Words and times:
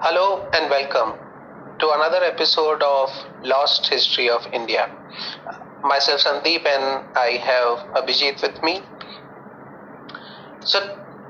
Hello 0.00 0.48
and 0.54 0.70
welcome 0.70 1.18
to 1.80 1.90
another 1.90 2.22
episode 2.22 2.80
of 2.84 3.10
Lost 3.42 3.88
History 3.88 4.30
of 4.30 4.46
India. 4.52 4.88
Myself 5.82 6.20
Sandeep 6.20 6.64
and 6.66 7.04
I 7.16 7.30
have 7.42 7.78
Abhijit 7.98 8.40
with 8.40 8.62
me. 8.62 8.80
So, 10.60 10.78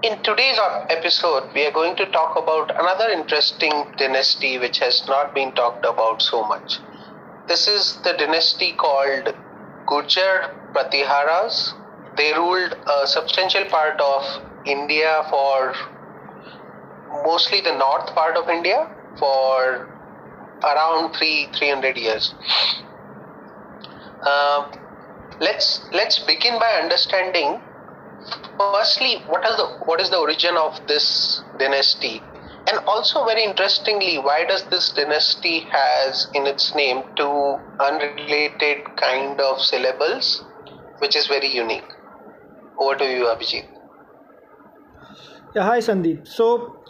in 0.02 0.22
today's 0.22 0.58
episode, 0.90 1.48
we 1.54 1.64
are 1.64 1.70
going 1.70 1.96
to 1.96 2.04
talk 2.12 2.36
about 2.36 2.70
another 2.78 3.08
interesting 3.08 3.86
dynasty 3.96 4.58
which 4.58 4.80
has 4.80 5.02
not 5.08 5.34
been 5.34 5.52
talked 5.52 5.86
about 5.86 6.20
so 6.20 6.44
much. 6.46 6.76
This 7.46 7.66
is 7.68 7.96
the 8.04 8.12
dynasty 8.18 8.72
called 8.72 9.34
Gurjar 9.86 10.54
Pratiharas. 10.74 11.72
They 12.18 12.34
ruled 12.34 12.76
a 12.86 13.06
substantial 13.06 13.64
part 13.64 13.98
of 13.98 14.22
India 14.66 15.22
for 15.30 15.72
mostly 17.24 17.60
the 17.60 17.76
north 17.76 18.14
part 18.14 18.36
of 18.36 18.48
India 18.48 18.88
for 19.18 19.88
around 20.62 21.14
three 21.14 21.48
300 21.56 21.96
years. 21.96 22.34
Uh, 24.22 24.70
let's 25.40 25.80
let's 25.92 26.18
begin 26.20 26.58
by 26.58 26.70
understanding 26.82 27.60
firstly 28.58 29.22
what 29.26 29.44
is 29.46 29.56
the 29.56 29.66
what 29.84 30.00
is 30.00 30.10
the 30.10 30.18
origin 30.18 30.56
of 30.56 30.80
this 30.88 31.42
dynasty? 31.58 32.20
And 32.70 32.78
also 32.86 33.24
very 33.24 33.44
interestingly 33.44 34.18
why 34.18 34.44
does 34.44 34.64
this 34.64 34.90
dynasty 34.92 35.60
has 35.70 36.26
in 36.34 36.46
its 36.46 36.74
name 36.74 37.02
two 37.16 37.58
unrelated 37.80 38.84
kind 38.96 39.40
of 39.40 39.60
syllables 39.60 40.44
which 40.98 41.16
is 41.16 41.26
very 41.28 41.48
unique? 41.48 41.88
Over 42.78 42.96
to 42.96 43.04
you 43.04 43.24
abhijit. 43.26 43.66
Yeah 45.54 45.62
hi 45.62 45.78
sandeep. 45.78 46.26
So 46.26 46.82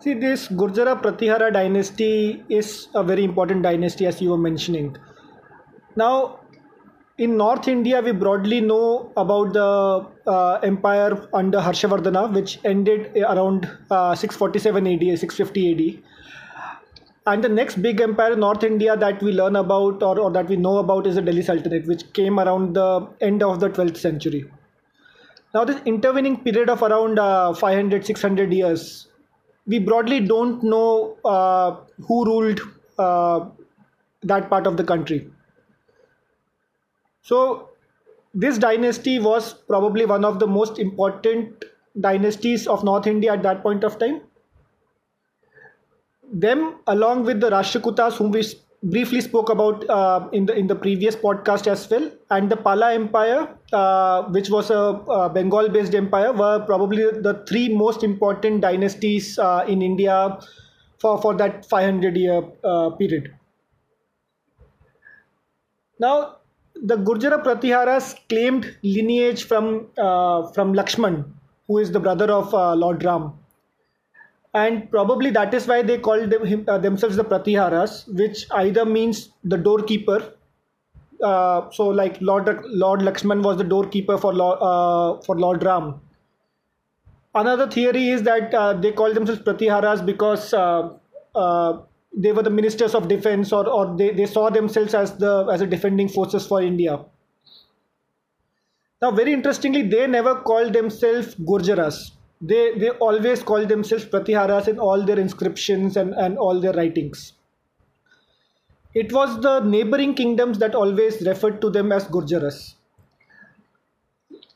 See, 0.00 0.14
this 0.14 0.46
Gurjara 0.46 1.02
Pratihara 1.02 1.52
dynasty 1.52 2.44
is 2.48 2.86
a 2.94 3.02
very 3.02 3.24
important 3.24 3.64
dynasty, 3.64 4.06
as 4.06 4.22
you 4.22 4.30
were 4.30 4.38
mentioning. 4.38 4.96
Now, 5.96 6.38
in 7.18 7.36
North 7.36 7.66
India, 7.66 8.00
we 8.00 8.12
broadly 8.12 8.60
know 8.60 9.12
about 9.16 9.52
the 9.54 10.06
uh, 10.30 10.60
empire 10.62 11.28
under 11.34 11.58
Harshavardhana, 11.58 12.32
which 12.32 12.60
ended 12.64 13.10
around 13.16 13.68
uh, 13.90 14.14
647 14.14 14.86
AD, 14.86 15.18
650 15.18 15.72
AD. 15.72 16.02
And 17.26 17.42
the 17.42 17.48
next 17.48 17.82
big 17.82 18.00
empire 18.00 18.34
in 18.34 18.40
North 18.40 18.62
India 18.62 18.96
that 18.96 19.20
we 19.20 19.32
learn 19.32 19.56
about 19.56 20.00
or, 20.04 20.20
or 20.20 20.30
that 20.30 20.48
we 20.48 20.54
know 20.54 20.78
about 20.78 21.08
is 21.08 21.16
the 21.16 21.22
Delhi 21.22 21.42
Sultanate, 21.42 21.88
which 21.88 22.12
came 22.12 22.38
around 22.38 22.74
the 22.74 23.08
end 23.20 23.42
of 23.42 23.58
the 23.58 23.68
12th 23.68 23.96
century. 23.96 24.48
Now, 25.52 25.64
this 25.64 25.82
intervening 25.86 26.36
period 26.44 26.70
of 26.70 26.82
around 26.84 27.18
uh, 27.18 27.52
500, 27.52 28.06
600 28.06 28.52
years 28.52 29.07
we 29.68 29.78
broadly 29.78 30.20
don't 30.20 30.62
know 30.62 31.16
uh, 31.24 31.76
who 32.06 32.24
ruled 32.24 32.60
uh, 32.98 33.46
that 34.22 34.48
part 34.50 34.66
of 34.66 34.76
the 34.76 34.84
country. 34.84 35.30
So, 37.22 37.68
this 38.34 38.56
dynasty 38.58 39.18
was 39.18 39.52
probably 39.52 40.06
one 40.06 40.24
of 40.24 40.38
the 40.38 40.46
most 40.46 40.78
important 40.78 41.64
dynasties 42.00 42.66
of 42.66 42.82
North 42.82 43.06
India 43.06 43.32
at 43.32 43.42
that 43.42 43.62
point 43.62 43.84
of 43.84 43.98
time. 43.98 44.22
Them, 46.32 46.80
along 46.86 47.24
with 47.24 47.40
the 47.40 47.50
Rashtrakutas, 47.50 48.16
whom 48.16 48.30
we 48.30 48.42
briefly 48.82 49.20
spoke 49.20 49.50
about 49.50 49.88
uh, 49.90 50.28
in 50.32 50.46
the 50.46 50.54
in 50.54 50.66
the 50.66 50.74
previous 50.74 51.16
podcast 51.16 51.66
as 51.66 51.88
well 51.90 52.10
and 52.30 52.48
the 52.50 52.56
pala 52.56 52.94
empire 52.94 53.57
uh, 53.72 54.22
which 54.24 54.50
was 54.50 54.70
a, 54.70 54.80
a 55.18 55.28
bengal 55.28 55.68
based 55.68 55.94
empire 55.94 56.32
were 56.32 56.60
probably 56.66 57.04
the 57.28 57.44
three 57.48 57.68
most 57.74 58.02
important 58.02 58.60
dynasties 58.60 59.38
uh, 59.38 59.64
in 59.68 59.82
india 59.82 60.38
for 60.98 61.20
for 61.20 61.34
that 61.34 61.64
500 61.66 62.16
year 62.16 62.42
uh, 62.64 62.90
period 62.90 63.34
now 66.00 66.36
the 66.92 66.96
gurjara 66.96 67.42
pratiharas 67.42 68.14
claimed 68.28 68.76
lineage 68.82 69.44
from 69.44 69.88
uh, 69.98 70.46
from 70.52 70.72
lakshman 70.74 71.24
who 71.66 71.78
is 71.78 71.92
the 71.92 72.00
brother 72.00 72.30
of 72.32 72.54
uh, 72.54 72.74
lord 72.74 73.04
ram 73.04 73.32
and 74.54 74.90
probably 74.90 75.30
that 75.30 75.52
is 75.52 75.66
why 75.66 75.82
they 75.82 75.98
called 75.98 76.30
them, 76.30 76.46
him, 76.46 76.64
uh, 76.68 76.78
themselves 76.78 77.16
the 77.16 77.24
Pratiharas, 77.24 78.12
which 78.14 78.46
either 78.52 78.84
means 78.84 79.30
the 79.44 79.56
doorkeeper. 79.56 80.34
Uh, 81.22 81.70
so, 81.70 81.88
like 81.88 82.20
Lord 82.20 82.48
Lord 82.66 83.00
Lakshman 83.00 83.42
was 83.42 83.56
the 83.58 83.64
doorkeeper 83.64 84.18
for 84.18 84.32
Lord, 84.32 84.58
uh, 84.60 85.20
for 85.22 85.38
Lord 85.38 85.62
Ram. 85.64 86.00
Another 87.34 87.68
theory 87.70 88.08
is 88.08 88.22
that 88.22 88.54
uh, 88.54 88.72
they 88.72 88.92
call 88.92 89.12
themselves 89.12 89.42
Pratiharas 89.42 90.04
because 90.04 90.52
uh, 90.54 90.90
uh, 91.34 91.80
they 92.16 92.32
were 92.32 92.42
the 92.42 92.50
ministers 92.50 92.94
of 92.94 93.08
defense, 93.08 93.52
or, 93.52 93.68
or 93.68 93.96
they, 93.96 94.10
they 94.10 94.26
saw 94.26 94.50
themselves 94.50 94.94
as 94.94 95.16
the 95.18 95.46
as 95.52 95.60
a 95.60 95.66
defending 95.66 96.08
forces 96.08 96.46
for 96.46 96.62
India. 96.62 97.04
Now, 99.00 99.12
very 99.12 99.32
interestingly, 99.32 99.82
they 99.82 100.06
never 100.06 100.36
called 100.36 100.72
themselves 100.72 101.34
Gurjaras 101.36 102.12
they 102.40 102.78
they 102.78 102.90
always 102.90 103.42
call 103.42 103.66
themselves 103.66 104.04
pratiharas 104.04 104.68
in 104.68 104.78
all 104.78 105.04
their 105.04 105.18
inscriptions 105.18 105.96
and, 105.96 106.14
and 106.14 106.38
all 106.38 106.60
their 106.60 106.72
writings 106.72 107.32
it 109.02 109.12
was 109.12 109.40
the 109.40 109.60
neighboring 109.60 110.14
kingdoms 110.14 110.58
that 110.58 110.74
always 110.74 111.22
referred 111.26 111.60
to 111.60 111.70
them 111.70 111.92
as 111.92 112.06
gurjaras. 112.08 112.74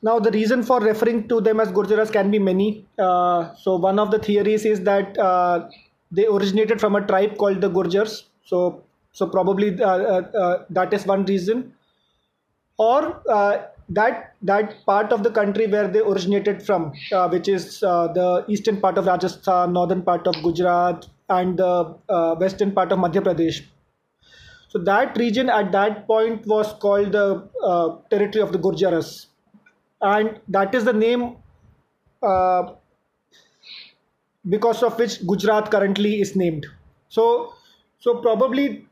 Now 0.01 0.19
the 0.19 0.31
reason 0.31 0.63
for 0.63 0.79
referring 0.81 1.27
to 1.29 1.39
them 1.39 1.61
as 1.61 1.69
gurjaras 1.71 2.11
can 2.11 2.29
be 2.29 2.39
many. 2.39 2.85
Uh, 2.99 3.55
so 3.55 3.77
one 3.77 3.99
of 3.99 4.11
the 4.11 4.19
theories 4.19 4.65
is 4.65 4.81
that 4.81 5.17
uh, 5.17 5.69
they 6.11 6.25
originated 6.27 6.81
from 6.81 6.97
a 6.97 7.05
tribe 7.05 7.37
called 7.37 7.61
the 7.61 7.69
gurjars. 7.69 8.23
So 8.43 8.83
so 9.13 9.27
probably 9.27 9.69
uh, 9.81 9.87
uh, 9.87 10.21
uh 10.45 10.65
that 10.71 10.93
is 10.93 11.05
one 11.05 11.25
reason. 11.25 11.73
Or 12.77 13.21
uh, 13.29 13.67
that 13.89 14.35
that 14.41 14.75
part 14.85 15.13
of 15.13 15.23
the 15.23 15.31
country 15.31 15.67
where 15.67 15.87
they 15.87 15.99
originated 15.99 16.65
from, 16.65 16.91
which 17.31 17.47
is 17.47 17.79
the 17.79 18.43
eastern 18.49 18.81
part 18.81 18.97
of 18.97 19.05
Rajasthan, 19.05 19.71
northern 19.73 20.01
part 20.01 20.27
of 20.27 20.35
Gujarat, 20.43 21.07
and 21.29 21.57
the 21.57 22.37
western 22.39 22.71
part 22.71 22.91
of 22.91 22.99
Madhya 22.99 23.23
Pradesh. 23.29 23.61
So 24.73 24.79
that 24.85 25.15
region 25.17 25.51
at 25.51 25.71
that 25.71 26.07
point 26.07 26.47
was 26.47 26.73
called 26.81 27.11
the 27.11 27.47
uh, 27.63 27.97
territory 28.09 28.41
of 28.41 28.51
the 28.51 28.57
Gurjaras, 28.57 29.27
and 30.01 30.39
that 30.47 30.73
is 30.73 30.83
the 30.83 30.93
name 30.93 31.35
uh, 32.23 32.63
because 34.49 34.81
of 34.81 34.97
which 34.97 35.19
Gujarat 35.27 35.69
currently 35.69 36.21
is 36.21 36.35
named. 36.35 36.65
So 37.09 37.53
so 37.99 38.15
probably 38.15 38.87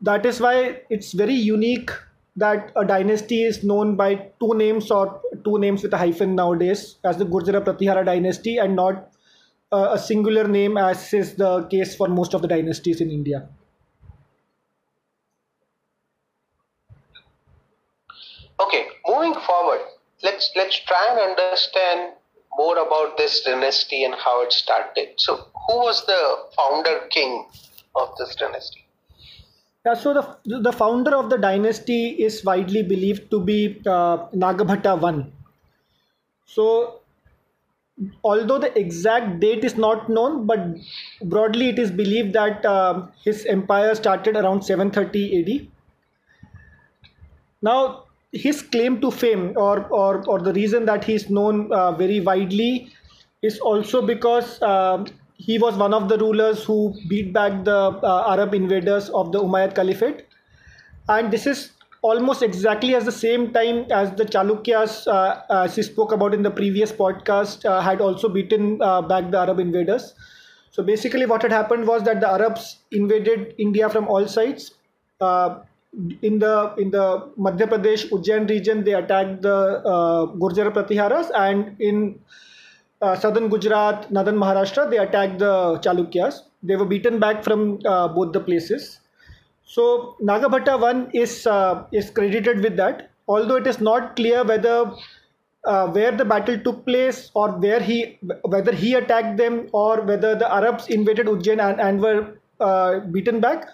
that 0.00 0.26
is 0.26 0.40
why 0.40 0.80
it's 0.90 1.12
very 1.12 1.34
unique 1.34 1.92
that 2.34 2.72
a 2.74 2.84
dynasty 2.84 3.44
is 3.44 3.62
known 3.62 3.94
by 3.94 4.32
two 4.40 4.52
names 4.54 4.90
or 4.90 5.20
two 5.44 5.60
names 5.60 5.84
with 5.84 5.94
a 5.94 5.96
hyphen 5.96 6.34
nowadays 6.34 6.96
as 7.04 7.18
the 7.18 7.24
Gurjara 7.24 7.64
Pratihara 7.64 8.04
dynasty 8.04 8.56
and 8.56 8.74
not 8.74 9.12
uh, 9.70 9.90
a 9.92 9.98
singular 10.10 10.48
name 10.48 10.76
as 10.76 11.14
is 11.14 11.36
the 11.36 11.68
case 11.68 11.94
for 11.94 12.08
most 12.08 12.34
of 12.34 12.42
the 12.42 12.48
dynasties 12.48 13.00
in 13.00 13.12
India. 13.12 13.48
Okay, 18.70 18.86
moving 19.04 19.34
forward, 19.34 19.80
let's 20.22 20.52
let's 20.54 20.78
try 20.84 21.04
and 21.10 21.18
understand 21.18 22.12
more 22.56 22.78
about 22.78 23.16
this 23.16 23.40
dynasty 23.40 24.04
and 24.04 24.14
how 24.14 24.42
it 24.44 24.52
started. 24.52 25.08
So, 25.16 25.38
who 25.66 25.78
was 25.78 26.06
the 26.06 26.36
founder 26.56 27.08
king 27.10 27.48
of 27.96 28.16
this 28.16 28.36
dynasty? 28.36 28.84
Yeah, 29.84 29.94
so 29.94 30.14
the, 30.14 30.60
the 30.60 30.70
founder 30.70 31.16
of 31.16 31.30
the 31.30 31.38
dynasty 31.38 32.10
is 32.10 32.44
widely 32.44 32.84
believed 32.84 33.28
to 33.32 33.40
be 33.40 33.82
uh, 33.86 34.28
Nagabhatta 34.44 35.02
I. 35.02 35.26
So, 36.46 37.00
although 38.22 38.58
the 38.58 38.78
exact 38.78 39.40
date 39.40 39.64
is 39.64 39.76
not 39.76 40.08
known, 40.08 40.46
but 40.46 40.60
broadly 41.24 41.70
it 41.70 41.80
is 41.80 41.90
believed 41.90 42.34
that 42.34 42.64
uh, 42.64 43.06
his 43.24 43.46
empire 43.46 43.96
started 43.96 44.36
around 44.36 44.62
730 44.62 45.40
AD. 45.40 45.68
Now, 47.62 48.04
his 48.32 48.62
claim 48.62 49.00
to 49.00 49.10
fame, 49.10 49.52
or 49.56 49.86
or, 49.88 50.22
or 50.28 50.40
the 50.40 50.52
reason 50.52 50.84
that 50.86 51.04
he 51.04 51.14
is 51.14 51.30
known 51.30 51.72
uh, 51.72 51.92
very 51.92 52.20
widely, 52.20 52.92
is 53.42 53.58
also 53.60 54.00
because 54.02 54.60
um, 54.62 55.06
he 55.34 55.58
was 55.58 55.74
one 55.76 55.94
of 55.94 56.08
the 56.08 56.18
rulers 56.18 56.64
who 56.64 56.94
beat 57.08 57.32
back 57.32 57.64
the 57.64 57.76
uh, 57.76 58.24
Arab 58.28 58.54
invaders 58.54 59.08
of 59.10 59.32
the 59.32 59.40
Umayyad 59.40 59.74
Caliphate. 59.74 60.26
And 61.08 61.30
this 61.30 61.46
is 61.46 61.72
almost 62.02 62.42
exactly 62.42 62.94
as 62.94 63.04
the 63.04 63.12
same 63.12 63.52
time 63.52 63.86
as 63.90 64.12
the 64.12 64.24
Chalukyas, 64.24 65.06
uh, 65.06 65.42
as 65.50 65.76
he 65.76 65.82
spoke 65.82 66.12
about 66.12 66.34
in 66.34 66.42
the 66.42 66.50
previous 66.50 66.92
podcast, 66.92 67.64
uh, 67.64 67.80
had 67.80 68.00
also 68.00 68.28
beaten 68.28 68.80
uh, 68.80 69.02
back 69.02 69.30
the 69.30 69.38
Arab 69.38 69.58
invaders. 69.58 70.14
So 70.70 70.82
basically, 70.82 71.26
what 71.26 71.42
had 71.42 71.52
happened 71.52 71.86
was 71.86 72.04
that 72.04 72.20
the 72.20 72.28
Arabs 72.28 72.78
invaded 72.92 73.54
India 73.58 73.88
from 73.88 74.08
all 74.08 74.28
sides. 74.28 74.72
Uh, 75.20 75.60
in 76.22 76.38
the 76.38 76.74
in 76.78 76.90
the 76.90 77.30
Madhya 77.38 77.68
Pradesh 77.68 78.08
Ujjain 78.10 78.48
region, 78.48 78.84
they 78.84 78.94
attacked 78.94 79.42
the 79.42 79.82
uh, 79.84 80.26
Gurjara 80.26 80.72
Pratiharas, 80.72 81.30
and 81.34 81.76
in 81.80 82.18
uh, 83.02 83.16
southern 83.16 83.48
Gujarat, 83.48 84.10
northern 84.10 84.36
Maharashtra, 84.36 84.88
they 84.90 84.98
attacked 84.98 85.38
the 85.38 85.78
Chalukyas. 85.80 86.42
They 86.62 86.76
were 86.76 86.84
beaten 86.84 87.18
back 87.18 87.42
from 87.42 87.80
uh, 87.84 88.08
both 88.08 88.32
the 88.32 88.40
places. 88.40 89.00
So 89.64 90.16
Nagabhatta 90.22 90.80
one 90.80 91.10
is 91.12 91.46
uh, 91.46 91.84
is 91.92 92.10
credited 92.10 92.62
with 92.62 92.76
that, 92.76 93.10
although 93.26 93.56
it 93.56 93.66
is 93.66 93.80
not 93.80 94.14
clear 94.16 94.44
whether 94.44 94.92
uh, 95.64 95.88
where 95.88 96.12
the 96.12 96.24
battle 96.24 96.58
took 96.58 96.86
place 96.86 97.30
or 97.34 97.50
where 97.50 97.80
he 97.80 98.18
whether 98.44 98.72
he 98.72 98.94
attacked 98.94 99.36
them 99.36 99.68
or 99.72 100.02
whether 100.02 100.34
the 100.34 100.52
Arabs 100.52 100.88
invaded 100.88 101.26
Ujjain 101.26 101.60
and, 101.60 101.80
and 101.80 102.00
were 102.00 102.38
uh, 102.60 103.00
beaten 103.00 103.40
back. 103.40 103.68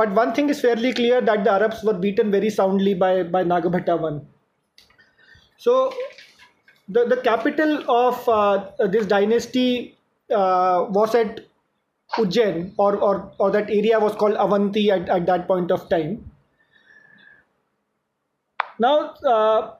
But 0.00 0.12
one 0.18 0.32
thing 0.34 0.48
is 0.48 0.60
fairly 0.62 0.94
clear 0.94 1.20
that 1.20 1.44
the 1.44 1.50
Arabs 1.52 1.82
were 1.84 1.92
beaten 2.02 2.30
very 2.34 2.48
soundly 2.48 2.92
by 2.94 3.22
by 3.22 3.44
Nagabhatta 3.48 3.96
one. 4.00 4.20
So 5.58 5.92
the, 6.88 7.04
the 7.04 7.18
capital 7.18 7.84
of 7.96 8.28
uh, 8.28 8.86
this 8.94 9.04
dynasty 9.06 9.98
uh, 10.30 10.86
was 10.88 11.14
at 11.14 11.42
Ujjain, 12.16 12.72
or, 12.78 12.96
or, 12.96 13.30
or 13.38 13.50
that 13.50 13.68
area 13.70 14.00
was 14.00 14.16
called 14.16 14.36
Avanti 14.46 14.90
at, 14.90 15.08
at 15.08 15.26
that 15.26 15.46
point 15.46 15.70
of 15.70 15.88
time. 15.90 16.32
Now, 18.78 19.14
uh, 19.34 19.74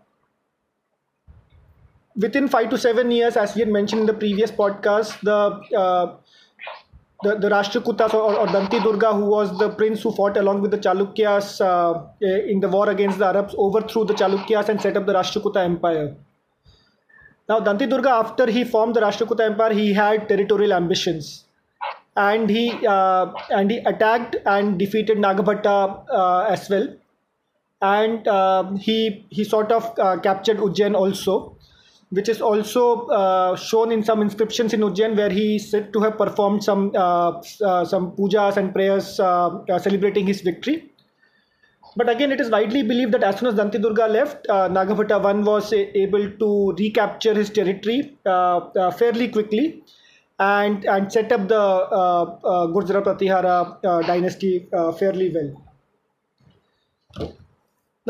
within 2.14 2.46
five 2.46 2.70
to 2.70 2.78
seven 2.78 3.11
years, 3.11 3.37
as 3.37 3.55
we 3.55 3.62
had 3.62 3.70
mentioned 3.70 4.02
in 4.02 4.06
the 4.06 4.20
previous 4.26 4.50
podcast, 4.50 5.19
the 5.23 5.40
uh, 5.75 6.16
the, 7.22 7.37
the 7.37 7.49
Rashtrakutas 7.49 8.14
or, 8.14 8.34
or 8.34 8.46
Danti 8.46 8.82
Durga, 8.82 9.12
who 9.14 9.26
was 9.26 9.56
the 9.58 9.70
prince 9.70 10.02
who 10.02 10.12
fought 10.12 10.37
along 10.37 10.62
with 10.62 10.70
the 10.70 10.78
Chalukyas 10.78 11.61
uh, 11.61 12.06
in 12.20 12.61
the 12.61 12.69
war 12.69 12.88
against 12.88 13.19
the 13.19 13.26
Arabs, 13.26 13.55
overthrew 13.58 14.05
the 14.05 14.14
Chalukyas 14.14 14.69
and 14.69 14.81
set 14.81 14.96
up 14.96 15.06
the 15.06 15.12
Rashtrakuta 15.12 15.64
Empire. 15.64 16.17
Now, 17.49 17.61
Danti 17.61 17.88
Durga, 17.88 18.11
after 18.11 18.50
he 18.50 18.64
formed 18.64 18.94
the 18.94 19.00
Rashtrakuta 19.00 19.40
Empire, 19.40 19.72
he 19.72 19.93
had 19.93 20.28
territorial 20.28 20.72
ambitions, 20.72 21.44
and 22.17 22.49
he 22.49 22.87
uh, 22.87 23.32
and 23.50 23.70
he 23.70 23.78
attacked 23.78 24.37
and 24.46 24.78
defeated 24.78 25.19
Nagabhatta 25.19 26.05
uh, 26.11 26.46
as 26.49 26.70
well, 26.70 26.94
and 27.82 28.28
uh, 28.28 28.70
he 28.75 29.26
he 29.31 29.43
sort 29.43 29.73
of 29.73 29.99
uh, 29.99 30.19
captured 30.19 30.58
Ujjain 30.58 30.94
also, 30.94 31.56
which 32.11 32.29
is 32.29 32.41
also 32.41 33.07
uh, 33.07 33.57
shown 33.57 33.93
in 33.93 34.05
some 34.05 34.21
inscriptions 34.21 34.73
in 34.73 34.81
Ujjain, 34.81 35.17
where 35.17 35.31
he 35.31 35.57
is 35.57 35.71
said 35.71 35.93
to 35.93 36.01
have 36.01 36.19
performed 36.19 36.62
some 36.62 36.93
uh, 36.95 37.41
some 37.85 38.12
pujas 38.12 38.57
and 38.57 38.75
prayers 38.75 39.17
celebrating 39.17 40.27
his 40.27 40.41
victory. 40.41 40.91
But 41.97 42.09
again, 42.09 42.31
it 42.31 42.41
is 42.41 42.51
widely 42.51 42.83
believed 42.83 43.12
that 43.15 43.25
as 43.25 43.39
soon 43.39 43.49
as 43.49 43.55
Danti 43.55 43.83
Durga 43.83 44.07
left, 44.07 44.47
uh, 44.49 44.69
Nagabhatta 44.69 45.25
I 45.25 45.33
was 45.33 45.73
able 45.73 46.31
to 46.31 46.75
recapture 46.79 47.35
his 47.35 47.51
territory 47.51 48.17
uh, 48.25 48.31
uh, 48.31 48.91
fairly 48.93 49.29
quickly 49.29 49.83
and, 50.39 50.85
and 50.85 51.12
set 51.12 51.33
up 51.33 51.49
the 51.49 51.59
uh, 51.59 52.23
uh, 52.23 52.67
Gurjara 52.69 53.03
Pratihara 53.03 53.85
uh, 53.85 54.03
dynasty 54.03 54.69
uh, 54.73 54.93
fairly 54.93 55.35
well. 55.35 57.37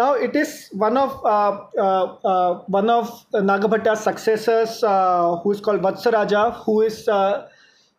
Now 0.01 0.11
it 0.15 0.37
is 0.37 0.53
one 0.73 0.97
of 0.97 1.17
one 2.79 2.91
of 2.99 3.09
Nagabhatta's 3.53 4.01
successors, 4.11 4.81
who 5.43 5.51
is 5.57 5.61
called 5.61 5.83
Vatsaraja, 5.89 6.45
who 6.65 6.83
is 6.83 7.09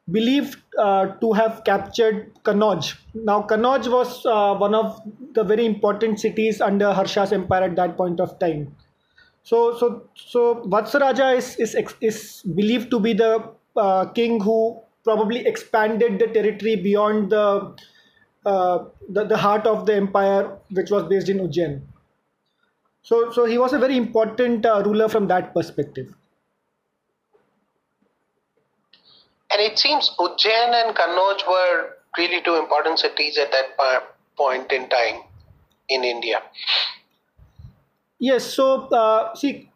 believed 0.10 0.58
uh, 0.78 1.06
to 1.22 1.34
have 1.34 1.64
captured 1.64 2.32
Kannauj. 2.44 2.96
Now, 3.14 3.44
Kannauj 3.44 3.92
was 3.92 4.26
uh, 4.26 4.56
one 4.56 4.74
of 4.74 5.02
the 5.34 5.44
very 5.44 5.66
important 5.66 6.20
cities 6.20 6.62
under 6.62 6.94
Harsha's 6.94 7.32
empire 7.32 7.64
at 7.64 7.76
that 7.76 7.98
point 7.98 8.20
of 8.20 8.38
time. 8.40 8.76
So, 9.44 9.78
so, 9.78 10.10
so 10.16 10.64
Vatsaraja 10.68 11.36
is 11.38 11.56
is 11.58 11.76
is 12.00 12.44
believed 12.56 12.92
to 12.92 13.00
be 13.00 13.14
the 13.14 13.50
uh, 13.76 14.06
king 14.06 14.40
who 14.40 14.80
probably 15.04 15.46
expanded 15.46 16.20
the 16.20 16.28
territory 16.28 16.76
beyond 16.76 17.32
the, 17.32 17.76
uh, 18.46 18.86
the 19.10 19.26
the 19.26 19.38
heart 19.38 19.66
of 19.66 19.86
the 19.86 19.96
empire, 19.96 20.58
which 20.72 20.92
was 20.92 21.08
based 21.16 21.30
in 21.30 21.40
Ujjain. 21.40 21.82
So, 23.04 23.32
so 23.32 23.46
he 23.46 23.58
was 23.58 23.74
a 23.74 23.80
very 23.80 23.98
important 23.98 24.66
uh, 24.66 24.84
ruler 24.86 25.10
from 25.10 25.28
that 25.28 25.54
perspective. 25.54 26.14
And 29.52 29.62
it 29.62 29.78
seems 29.78 30.12
Ujjain 30.18 30.74
and 30.74 30.96
Kannauj 30.96 31.46
were 31.48 31.98
really 32.18 32.42
two 32.42 32.56
important 32.56 33.00
cities 33.00 33.38
at 33.38 33.52
that 33.52 34.04
point 34.38 34.72
in 34.72 34.88
time 34.90 35.22
in 35.90 36.04
India. 36.04 36.42
Yes, 38.20 38.46
so 38.46 38.88
uh, 38.90 39.34
see, 39.36 39.70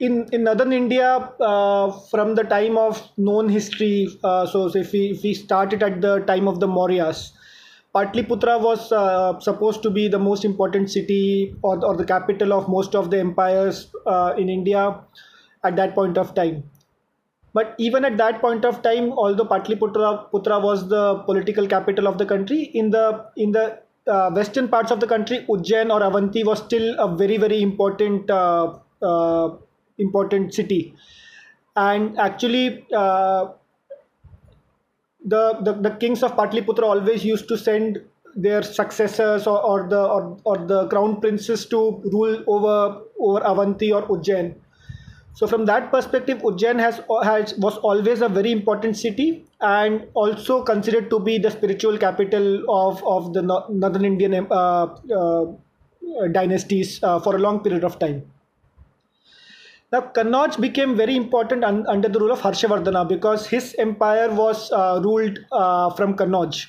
in, 0.00 0.28
in 0.32 0.44
northern 0.44 0.72
India, 0.72 1.32
uh, 1.40 1.92
from 2.10 2.34
the 2.34 2.42
time 2.42 2.76
of 2.76 3.08
known 3.16 3.48
history, 3.48 4.08
uh, 4.24 4.46
so, 4.46 4.68
so 4.68 4.78
if, 4.78 4.92
we, 4.92 5.10
if 5.10 5.22
we 5.22 5.32
started 5.32 5.82
at 5.82 6.00
the 6.00 6.18
time 6.20 6.48
of 6.48 6.58
the 6.58 6.66
Mauryas, 6.66 7.30
Patliputra 7.94 8.60
was 8.60 8.92
uh, 8.92 9.38
supposed 9.40 9.82
to 9.82 9.90
be 9.90 10.06
the 10.08 10.18
most 10.18 10.44
important 10.44 10.90
city 10.90 11.54
or, 11.62 11.84
or 11.84 11.96
the 11.96 12.04
capital 12.04 12.52
of 12.52 12.68
most 12.68 12.94
of 12.94 13.10
the 13.10 13.18
empires 13.18 13.90
uh, 14.06 14.32
in 14.38 14.48
India 14.48 15.00
at 15.64 15.74
that 15.76 15.94
point 15.94 16.16
of 16.16 16.34
time. 16.34 16.62
But 17.52 17.74
even 17.78 18.04
at 18.04 18.16
that 18.18 18.40
point 18.40 18.64
of 18.64 18.80
time, 18.82 19.10
although 19.12 19.44
Patliputra 19.44 20.30
Putra 20.30 20.62
was 20.62 20.88
the 20.88 21.16
political 21.24 21.66
capital 21.66 22.06
of 22.06 22.16
the 22.16 22.24
country, 22.24 22.70
in 22.74 22.90
the 22.90 23.26
in 23.36 23.50
the 23.50 23.80
uh, 24.06 24.30
western 24.30 24.68
parts 24.68 24.92
of 24.92 25.00
the 25.00 25.06
country, 25.08 25.44
Ujjain 25.48 25.90
or 25.92 26.00
Avanti 26.00 26.44
was 26.44 26.60
still 26.60 26.96
a 27.00 27.08
very 27.16 27.38
very 27.38 27.60
important 27.60 28.30
uh, 28.30 28.78
uh, 29.02 29.56
important 29.98 30.54
city, 30.54 30.94
and 31.74 32.16
actually. 32.20 32.86
The, 35.24 35.58
the, 35.62 35.72
the 35.74 35.90
kings 35.96 36.22
of 36.22 36.36
Patliputra 36.36 36.82
always 36.82 37.24
used 37.24 37.46
to 37.48 37.58
send 37.58 38.02
their 38.36 38.62
successors 38.62 39.46
or, 39.46 39.62
or 39.62 39.88
the 39.88 40.00
or, 40.00 40.38
or 40.44 40.58
the 40.58 40.86
crown 40.88 41.20
princes 41.20 41.66
to 41.66 42.00
rule 42.04 42.42
over 42.46 43.02
over 43.18 43.40
Avanti 43.44 43.92
or 43.92 44.02
Ujjain 44.06 44.54
so 45.34 45.46
from 45.46 45.64
that 45.66 45.90
perspective, 45.90 46.38
Ujjain 46.38 46.78
has, 46.78 47.00
has 47.22 47.54
was 47.58 47.78
always 47.78 48.20
a 48.20 48.28
very 48.28 48.52
important 48.52 48.96
city 48.96 49.44
and 49.60 50.06
also 50.14 50.62
considered 50.62 51.08
to 51.10 51.20
be 51.20 51.38
the 51.38 51.50
spiritual 51.50 51.96
capital 51.98 52.64
of, 52.68 53.02
of 53.06 53.32
the 53.32 53.42
northern 53.42 54.04
Indian 54.04 54.46
uh, 54.50 54.86
uh, 55.16 55.46
dynasties 56.32 57.02
uh, 57.02 57.20
for 57.20 57.36
a 57.36 57.38
long 57.38 57.60
period 57.60 57.84
of 57.84 57.98
time. 57.98 58.30
Now, 59.92 60.02
Kannauj 60.02 60.60
became 60.60 60.96
very 60.96 61.16
important 61.16 61.64
un- 61.64 61.84
under 61.88 62.08
the 62.08 62.20
rule 62.20 62.30
of 62.30 62.40
Harshavardhana 62.40 63.08
because 63.08 63.46
his 63.46 63.74
empire 63.78 64.32
was 64.32 64.70
uh, 64.70 65.00
ruled 65.02 65.38
uh, 65.50 65.90
from 65.90 66.16
Kannauj. 66.16 66.66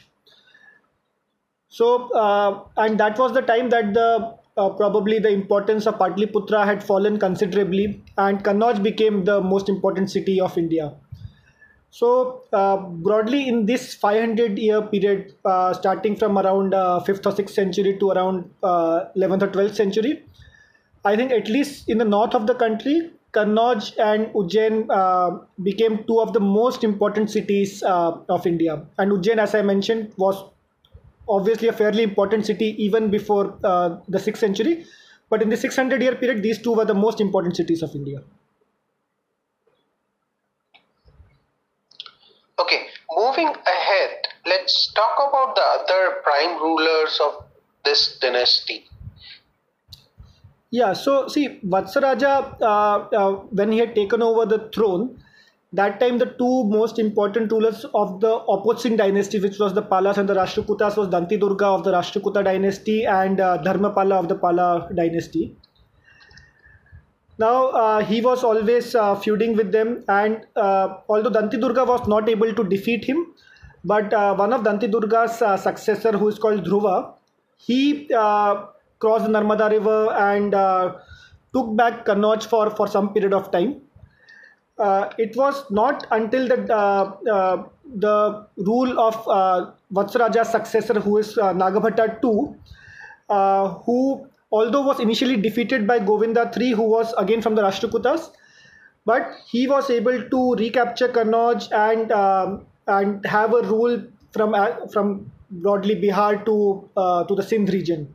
So, 1.69 2.11
uh, 2.13 2.63
and 2.77 2.99
that 2.99 3.17
was 3.19 3.33
the 3.33 3.41
time 3.41 3.69
that 3.69 3.93
the 3.93 4.35
uh, 4.57 4.69
probably 4.69 5.19
the 5.19 5.29
importance 5.29 5.87
of 5.87 5.95
Patliputra 5.95 6.65
had 6.65 6.83
fallen 6.83 7.17
considerably, 7.17 8.03
and 8.17 8.43
Kannauj 8.43 8.83
became 8.83 9.23
the 9.23 9.39
most 9.39 9.69
important 9.69 10.09
city 10.11 10.41
of 10.41 10.57
India. 10.57 10.93
So, 11.91 12.43
uh, 12.53 12.77
broadly, 12.77 13.47
in 13.47 13.65
this 13.65 13.93
500 13.93 14.57
year 14.57 14.81
period, 14.81 15.35
uh, 15.45 15.73
starting 15.73 16.15
from 16.15 16.37
around 16.37 16.71
5th 16.71 17.25
uh, 17.25 17.29
or 17.29 17.33
6th 17.33 17.49
century 17.49 17.97
to 17.99 18.11
around 18.11 18.49
11th 18.63 19.43
uh, 19.43 19.45
or 19.45 19.49
12th 19.49 19.75
century, 19.75 20.23
I 21.03 21.15
think 21.15 21.31
at 21.31 21.48
least 21.48 21.89
in 21.89 21.98
the 21.98 22.05
north 22.05 22.36
of 22.36 22.46
the 22.48 22.53
country, 22.55 23.12
Kannauj 23.34 23.98
and 23.98 24.27
Ujjain 24.34 24.88
uh, 24.89 25.39
became 25.63 26.03
two 26.05 26.20
of 26.20 26.34
the 26.34 26.39
most 26.39 26.84
important 26.84 27.31
cities 27.31 27.81
of 27.81 28.46
India. 28.46 28.86
And 28.98 29.12
Ujjain, 29.12 29.38
as 29.38 29.55
I 29.55 29.62
mentioned, 29.62 30.13
was 30.17 30.43
obviously 31.27 31.70
a 31.70 31.74
fairly 31.74 32.03
important 32.03 32.46
city 32.46 32.75
even 32.84 33.10
before 33.10 33.58
uh, 33.63 33.98
the 34.08 34.20
6th 34.20 34.38
century. 34.38 34.86
But 35.29 35.41
in 35.41 35.50
the 35.50 35.58
600 35.58 36.01
year 36.01 36.15
period, 36.15 36.43
these 36.43 36.62
two 36.62 36.74
were 36.74 36.86
the 36.86 36.93
most 36.93 37.22
important 37.22 37.55
cities 37.55 37.81
of 37.81 37.96
India. 37.96 38.22
Okay, 42.60 42.88
moving 43.15 43.48
ahead, 43.48 44.27
let's 44.46 44.91
talk 44.93 45.17
about 45.29 45.55
the 45.55 45.62
other 45.62 46.22
prime 46.22 46.62
rulers 46.62 47.20
of 47.24 47.46
this 47.86 48.20
dynasty. 48.20 48.86
Yeah, 50.71 50.93
so 50.93 51.27
see, 51.27 51.59
Vatsaraja, 51.65 52.61
uh, 52.61 52.65
uh, 52.65 53.31
when 53.51 53.73
he 53.73 53.77
had 53.79 53.93
taken 53.93 54.21
over 54.21 54.45
the 54.45 54.69
throne, 54.73 55.21
that 55.73 55.99
time 55.99 56.17
the 56.17 56.27
two 56.27 56.63
most 56.63 56.97
important 56.97 57.51
rulers 57.51 57.85
of 57.93 58.21
the 58.21 58.35
opposing 58.55 58.95
dynasty 58.95 59.39
which 59.39 59.57
was 59.59 59.73
the 59.73 59.81
palas 59.81 60.17
and 60.17 60.27
the 60.27 60.33
rashtrakutas 60.33 60.97
was 60.97 61.07
danti 61.09 61.39
durga 61.39 61.65
of 61.65 61.83
the 61.83 61.91
rashtrakuta 61.91 62.43
dynasty 62.43 63.05
and 63.05 63.39
uh, 63.39 63.57
dharmapala 63.65 64.19
of 64.19 64.27
the 64.27 64.35
pala 64.35 64.89
dynasty. 64.95 65.55
Now 67.37 67.67
uh, 67.69 68.03
he 68.03 68.21
was 68.21 68.43
always 68.43 68.95
uh, 68.95 69.15
feuding 69.15 69.55
with 69.57 69.71
them 69.73 70.03
and 70.07 70.45
uh, 70.55 70.97
although 71.09 71.31
danti 71.31 71.59
durga 71.59 71.83
was 71.83 72.07
not 72.07 72.29
able 72.29 72.53
to 72.53 72.63
defeat 72.63 73.03
him 73.03 73.33
but 73.83 74.13
uh, 74.13 74.35
one 74.35 74.53
of 74.53 74.63
danti 74.63 74.89
durga's 74.89 75.37
successor 75.61 76.11
who 76.17 76.29
is 76.29 76.39
called 76.39 76.63
dhruva 76.63 77.13
he 77.57 78.09
crossed 79.01 79.25
the 79.25 79.31
narmada 79.38 79.70
river 79.75 80.00
and 80.29 80.58
took 81.53 81.75
back 81.75 82.05
kannauj 82.10 82.46
for 82.53 82.65
for 82.81 82.88
some 82.98 83.13
period 83.13 83.34
of 83.39 83.51
time 83.55 83.72
uh, 84.81 85.10
it 85.17 85.36
was 85.36 85.63
not 85.70 86.08
until 86.12 86.48
the 86.48 86.58
uh, 86.74 87.15
uh, 87.31 87.63
the 87.96 88.48
rule 88.58 89.00
of 89.00 89.15
uh, 89.27 89.72
Vatsaraja's 89.93 90.50
successor, 90.50 91.00
who 91.00 91.17
is 91.17 91.38
uh, 91.38 91.53
Nagabhatta 91.53 92.24
II, 92.24 92.55
uh, 93.29 93.70
who 93.86 94.27
although 94.51 94.81
was 94.81 95.00
initially 95.00 95.38
defeated 95.38 95.88
by 95.88 96.00
Govinda 96.00 96.51
III, 96.58 96.72
who 96.72 96.84
was 96.84 97.13
again 97.17 97.41
from 97.41 97.55
the 97.55 97.62
Rashtrakutas, 97.62 98.31
but 99.05 99.27
he 99.48 99.67
was 99.67 99.89
able 99.89 100.24
to 100.29 100.55
recapture 100.55 101.10
Kannauj 101.10 101.72
and 101.72 102.12
um, 102.12 102.65
and 102.88 103.25
have 103.25 103.53
a 103.53 103.62
rule 103.63 104.01
from 104.31 104.53
uh, 104.53 104.88
from 104.88 105.31
broadly 105.51 105.96
Bihar 105.96 106.46
to 106.46 106.89
uh, 106.96 107.24
to 107.25 107.36
the 107.36 107.43
Sindh 107.43 107.72
region. 107.74 108.13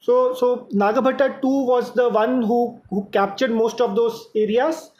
So 0.00 0.34
so 0.34 0.68
Nagabhatta 0.72 1.28
II 1.44 1.64
was 1.72 1.92
the 1.94 2.08
one 2.08 2.42
who 2.42 2.80
who 2.90 3.06
captured 3.12 3.50
most 3.50 3.80
of 3.80 3.96
those 3.96 4.28
areas 4.34 4.90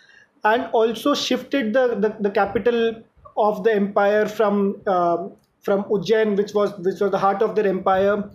and 0.44 0.66
also 0.72 1.14
shifted 1.14 1.72
the, 1.72 1.96
the, 1.96 2.16
the 2.20 2.30
capital 2.30 3.02
of 3.36 3.64
the 3.64 3.72
empire 3.72 4.26
from 4.26 4.80
uh, 4.86 5.28
from 5.60 5.84
Ujjain, 5.84 6.36
which 6.36 6.52
was 6.54 6.72
which 6.78 7.00
was 7.00 7.10
the 7.10 7.18
heart 7.18 7.42
of 7.42 7.54
their 7.54 7.66
empire, 7.66 8.30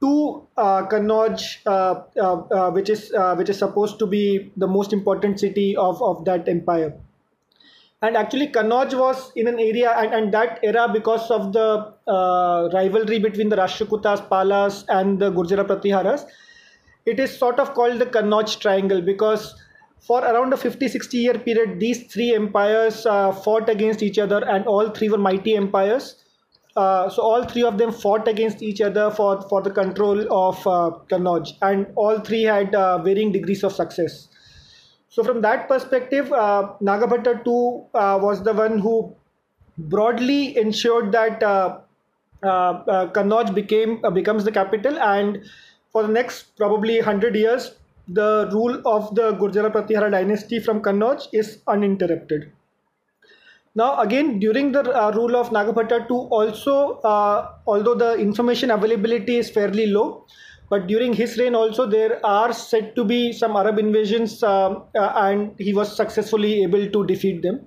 to 0.00 0.46
uh, 0.56 0.86
Kannauj, 0.86 1.58
uh, 1.66 2.02
uh, 2.16 2.40
uh, 2.58 2.70
which 2.70 2.90
is 2.90 3.12
uh, 3.12 3.34
which 3.34 3.48
is 3.48 3.58
supposed 3.58 3.98
to 3.98 4.06
be 4.06 4.52
the 4.56 4.66
most 4.66 4.92
important 4.92 5.40
city 5.40 5.76
of, 5.76 6.02
of 6.02 6.24
that 6.24 6.48
empire. 6.48 6.94
And 8.04 8.16
actually, 8.18 8.48
Kannauj 8.48 8.94
was 8.98 9.32
in 9.34 9.46
an 9.48 9.58
area, 9.58 9.90
and, 9.98 10.12
and 10.12 10.34
that 10.34 10.58
era, 10.62 10.88
because 10.92 11.30
of 11.30 11.52
the 11.52 11.68
rivalry 12.74 13.18
between 13.18 13.48
the 13.48 13.56
Rashtrakutas, 13.56 14.28
Palas, 14.28 14.84
and 14.88 15.18
the 15.18 15.30
Gurjara 15.30 15.66
Pratiharas, 15.66 16.26
it 17.06 17.18
is 17.18 17.36
sort 17.36 17.58
of 17.58 17.72
called 17.74 17.98
the 17.98 18.06
Kannauj 18.06 18.60
Triangle 18.60 19.00
because 19.00 19.54
for 20.00 20.20
around 20.20 20.52
a 20.52 20.56
50 20.56 20.88
60 20.88 21.16
year 21.16 21.38
period 21.38 21.80
these 21.80 22.12
three 22.12 22.34
empires 22.34 23.06
uh, 23.06 23.32
fought 23.32 23.68
against 23.68 24.02
each 24.02 24.18
other 24.18 24.44
and 24.48 24.66
all 24.66 24.90
three 24.90 25.08
were 25.08 25.18
mighty 25.18 25.54
empires 25.56 26.16
uh, 26.76 27.08
so 27.08 27.22
all 27.22 27.44
three 27.44 27.62
of 27.62 27.78
them 27.78 27.92
fought 27.92 28.26
against 28.26 28.62
each 28.62 28.80
other 28.80 29.10
for, 29.10 29.40
for 29.48 29.62
the 29.62 29.70
control 29.70 30.20
of 30.32 30.66
uh, 30.66 30.90
Kannauj 31.08 31.52
and 31.62 31.86
all 31.94 32.18
three 32.18 32.42
had 32.42 32.74
uh, 32.74 32.98
varying 32.98 33.30
degrees 33.30 33.62
of 33.62 33.72
success. 33.72 34.28
So 35.14 35.22
from 35.22 35.42
that 35.42 35.68
perspective, 35.68 36.32
uh, 36.32 36.72
Nagabhatta 36.82 37.34
II 37.46 37.84
uh, 37.94 38.18
was 38.20 38.42
the 38.42 38.52
one 38.52 38.80
who 38.80 39.14
broadly 39.78 40.56
ensured 40.56 41.12
that 41.12 41.40
uh, 41.40 41.78
uh, 42.42 43.06
Kannauj 43.12 43.54
became 43.54 44.02
becomes 44.12 44.42
the 44.42 44.50
capital 44.50 44.98
and 44.98 45.38
for 45.92 46.02
the 46.02 46.08
next 46.08 46.56
probably 46.56 46.96
100 46.96 47.36
years 47.36 47.76
the 48.08 48.50
rule 48.52 48.82
of 48.84 49.14
the 49.14 49.34
Gurjara 49.34 49.70
Pratihara 49.70 50.10
dynasty 50.10 50.58
from 50.58 50.82
Kannauj 50.82 51.28
is 51.32 51.58
uninterrupted. 51.68 52.50
Now 53.76 54.00
again 54.00 54.40
during 54.40 54.72
the 54.72 54.82
uh, 54.82 55.12
rule 55.12 55.36
of 55.36 55.50
Nagabhatta 55.50 56.10
II 56.10 56.26
also 56.40 56.98
uh, 57.04 57.52
although 57.68 57.94
the 57.94 58.14
information 58.14 58.72
availability 58.72 59.36
is 59.36 59.48
fairly 59.48 59.86
low 59.86 60.26
but 60.70 60.86
during 60.86 61.12
his 61.12 61.36
reign 61.38 61.54
also 61.54 61.86
there 61.86 62.24
are 62.24 62.52
said 62.52 62.94
to 62.96 63.04
be 63.04 63.32
some 63.32 63.56
Arab 63.56 63.78
invasions 63.78 64.42
uh, 64.42 64.70
uh 64.94 65.12
and 65.16 65.54
he 65.58 65.74
was 65.74 65.94
successfully 65.96 66.62
able 66.62 66.88
to 66.90 67.06
defeat 67.06 67.42
them. 67.42 67.66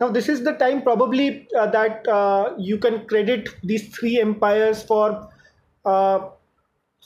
Now 0.00 0.08
this 0.08 0.28
is 0.28 0.44
the 0.44 0.52
time 0.52 0.82
probably 0.82 1.48
uh, 1.58 1.70
that 1.70 2.06
uh, 2.08 2.54
you 2.58 2.78
can 2.78 3.06
credit 3.06 3.48
these 3.62 3.88
three 3.88 4.20
empires 4.20 4.82
for 4.82 5.28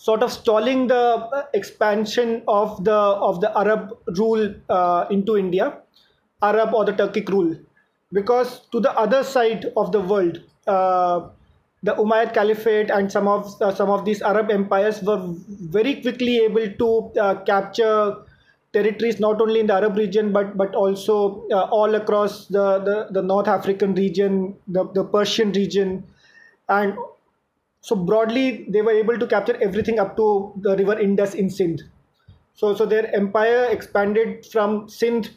sort 0.00 0.22
of 0.22 0.32
stalling 0.32 0.86
the 0.86 1.04
uh, 1.38 1.44
expansion 1.52 2.42
of 2.48 2.84
the 2.84 3.00
of 3.28 3.40
the 3.40 3.50
Arab 3.56 3.90
rule 4.16 4.54
uh, 4.70 5.04
into 5.10 5.36
India, 5.36 5.82
Arab 6.42 6.72
or 6.72 6.84
the 6.86 6.92
Turkic 6.92 7.28
rule, 7.28 7.54
because 8.12 8.60
to 8.72 8.80
the 8.80 8.92
other 8.98 9.22
side 9.22 9.66
of 9.76 9.92
the 9.92 10.00
world, 10.00 10.40
uh, 10.66 11.28
the 11.82 11.94
Umayyad 11.94 12.34
Caliphate 12.34 12.90
and 12.90 13.10
some 13.10 13.26
of 13.26 13.60
uh, 13.62 13.74
some 13.74 13.88
of 13.90 14.04
these 14.04 14.20
Arab 14.20 14.50
empires 14.50 15.02
were 15.02 15.20
very 15.76 16.00
quickly 16.02 16.38
able 16.38 16.70
to 16.82 17.20
uh, 17.20 17.34
capture 17.44 18.16
territories 18.72 19.18
not 19.18 19.40
only 19.40 19.60
in 19.60 19.66
the 19.66 19.72
Arab 19.74 19.96
region 19.96 20.32
but 20.32 20.56
but 20.56 20.74
also 20.74 21.46
uh, 21.50 21.64
all 21.70 21.94
across 21.94 22.46
the, 22.48 22.78
the 22.80 23.08
the 23.12 23.22
North 23.22 23.48
African 23.48 23.94
region, 23.94 24.56
the 24.68 24.84
the 24.92 25.04
Persian 25.04 25.52
region, 25.52 26.04
and 26.68 26.94
so 27.80 27.96
broadly 27.96 28.66
they 28.68 28.82
were 28.82 28.92
able 28.92 29.18
to 29.18 29.26
capture 29.26 29.56
everything 29.62 29.98
up 29.98 30.16
to 30.16 30.52
the 30.60 30.76
river 30.76 30.98
indus 30.98 31.34
in 31.34 31.48
sindh. 31.48 31.82
So 32.54 32.74
so 32.74 32.84
their 32.84 33.14
empire 33.14 33.68
expanded 33.70 34.44
from 34.44 34.88
sindh 34.88 35.30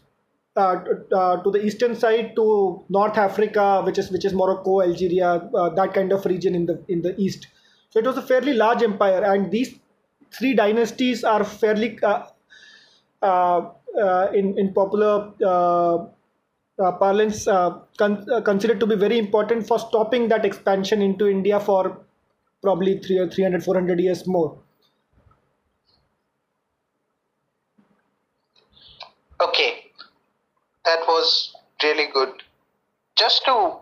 uh, 0.55 0.83
uh, 1.11 1.41
to 1.43 1.49
the 1.49 1.63
eastern 1.65 1.95
side 1.95 2.35
to 2.35 2.83
north 2.89 3.17
africa 3.17 3.81
which 3.85 3.97
is 3.97 4.11
which 4.11 4.23
is 4.25 4.33
morocco 4.33 4.81
algeria 4.81 5.29
uh, 5.29 5.69
that 5.69 5.93
kind 5.93 6.11
of 6.11 6.23
region 6.25 6.53
in 6.53 6.65
the 6.67 6.83
in 6.87 7.01
the 7.01 7.15
east. 7.19 7.47
So 7.89 7.99
it 7.99 8.05
was 8.05 8.17
a 8.17 8.21
fairly 8.21 8.53
large 8.53 8.81
empire 8.83 9.23
and 9.23 9.51
these 9.51 9.79
three 10.31 10.53
dynasties 10.55 11.23
are 11.23 11.43
fairly 11.43 11.99
uh, 12.03 12.23
uh, 13.21 14.27
in 14.33 14.57
in 14.57 14.73
popular 14.73 15.33
parlance 16.99 17.45
con- 17.97 18.25
considered 18.43 18.79
to 18.79 18.85
be 18.87 18.95
very 18.95 19.17
important 19.17 19.67
for 19.67 19.79
stopping 19.79 20.27
that 20.27 20.45
expansion 20.45 21.01
into 21.01 21.27
india 21.27 21.59
for 21.59 22.05
probably 22.61 22.99
300 22.99 23.63
400 23.63 23.99
years 23.99 24.25
more 24.27 24.57
okay 29.39 29.91
that 30.85 30.99
was 31.07 31.53
really 31.83 32.07
good. 32.13 32.29
Just 33.17 33.45
to 33.45 33.77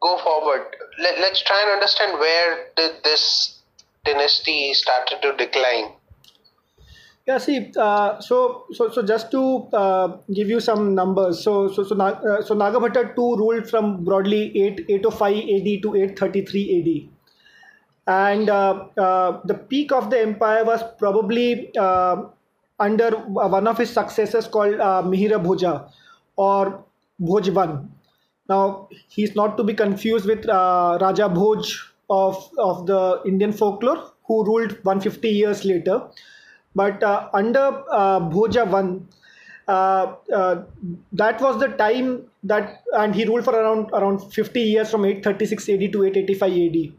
go 0.00 0.18
forward 0.18 0.76
let, 0.98 1.18
let's 1.20 1.42
try 1.42 1.60
and 1.62 1.72
understand 1.72 2.18
where 2.18 2.68
did 2.76 3.02
this 3.04 3.60
dynasty 4.04 4.72
started 4.74 5.20
to 5.22 5.32
decline. 5.36 5.92
Yeah, 7.26 7.38
see, 7.38 7.72
uh, 7.76 8.20
so 8.20 8.66
so 8.72 8.88
so 8.88 9.02
just 9.02 9.32
to 9.32 9.68
uh, 9.72 10.18
give 10.32 10.48
you 10.48 10.60
some 10.60 10.94
numbers, 10.94 11.42
so 11.42 11.66
so 11.72 11.82
so, 11.82 11.96
uh, 11.98 12.40
so 12.42 12.54
Nagabhatta 12.54 13.02
II 13.18 13.34
ruled 13.42 13.68
from 13.68 14.04
broadly 14.04 14.56
8 14.56 14.86
805 14.88 15.36
AD 15.36 15.82
to 15.82 15.94
833 15.96 16.78
AD 16.78 17.16
and 18.06 18.48
uh, 18.48 18.86
uh, 18.96 19.40
the 19.44 19.54
peak 19.54 19.90
of 19.90 20.10
the 20.10 20.20
empire 20.20 20.64
was 20.64 20.80
probably 20.98 21.76
uh, 21.76 22.26
under 22.78 23.10
one 23.10 23.66
of 23.66 23.78
his 23.78 23.90
successors 23.90 24.46
called 24.46 24.80
uh, 24.80 25.02
Mihira 25.04 25.42
Bhoja 25.42 25.90
or 26.36 26.84
Bhoja 27.20 27.52
one. 27.54 27.92
Now 28.48 28.88
he's 29.08 29.34
not 29.34 29.56
to 29.56 29.64
be 29.64 29.74
confused 29.74 30.26
with 30.26 30.48
uh, 30.48 30.98
Raja 31.00 31.28
Bhoj 31.28 31.76
of 32.08 32.50
of 32.58 32.86
the 32.86 33.20
Indian 33.26 33.52
folklore, 33.52 34.12
who 34.24 34.44
ruled 34.44 34.72
150 34.84 35.28
years 35.28 35.64
later. 35.64 36.02
But 36.74 37.02
uh, 37.02 37.28
under 37.32 37.82
uh, 37.90 38.20
Bhoja 38.20 38.68
one, 38.70 39.08
that 39.66 41.40
was 41.40 41.58
the 41.58 41.68
time 41.78 42.24
that, 42.44 42.82
and 42.92 43.14
he 43.14 43.24
ruled 43.24 43.44
for 43.44 43.54
around 43.54 43.90
around 43.92 44.20
50 44.32 44.60
years 44.60 44.90
from 44.90 45.04
836 45.04 45.68
AD 45.68 45.92
to 45.92 46.04
885 46.04 46.52
AD 46.52 46.92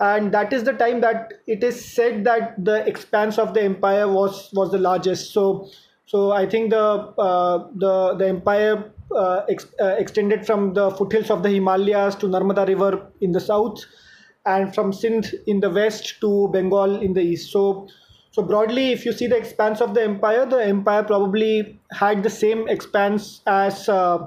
and 0.00 0.32
that 0.32 0.52
is 0.52 0.64
the 0.64 0.72
time 0.72 1.00
that 1.00 1.32
it 1.46 1.62
is 1.62 1.84
said 1.94 2.24
that 2.24 2.62
the 2.64 2.86
expanse 2.86 3.38
of 3.38 3.54
the 3.54 3.62
empire 3.62 4.08
was 4.08 4.50
was 4.52 4.70
the 4.70 4.78
largest. 4.78 5.32
So 5.32 5.68
so 6.06 6.32
i 6.32 6.46
think 6.46 6.70
the 6.70 6.86
uh, 7.26 7.66
the 7.76 8.14
the 8.18 8.28
empire 8.28 8.92
uh, 9.16 9.42
ex, 9.48 9.66
uh, 9.80 9.94
extended 9.98 10.46
from 10.46 10.74
the 10.74 10.90
foothills 10.90 11.30
of 11.30 11.42
the 11.42 11.48
himalayas 11.48 12.14
to 12.16 12.26
narmada 12.26 12.66
river 12.66 13.10
in 13.20 13.32
the 13.32 13.40
south 13.40 13.84
and 14.46 14.74
from 14.74 14.92
sindh 14.92 15.30
in 15.46 15.60
the 15.60 15.70
west 15.70 16.20
to 16.20 16.48
bengal 16.52 17.00
in 17.00 17.14
the 17.14 17.22
east. 17.22 17.50
So 17.52 17.88
so 18.32 18.42
broadly 18.42 18.92
if 18.92 19.06
you 19.06 19.12
see 19.12 19.26
the 19.26 19.36
expanse 19.36 19.80
of 19.80 19.94
the 19.94 20.02
empire 20.02 20.44
the 20.44 20.62
empire 20.64 21.02
probably 21.02 21.80
had 21.92 22.22
the 22.22 22.30
same 22.30 22.68
expanse 22.68 23.40
as 23.46 23.88
uh, 23.88 24.18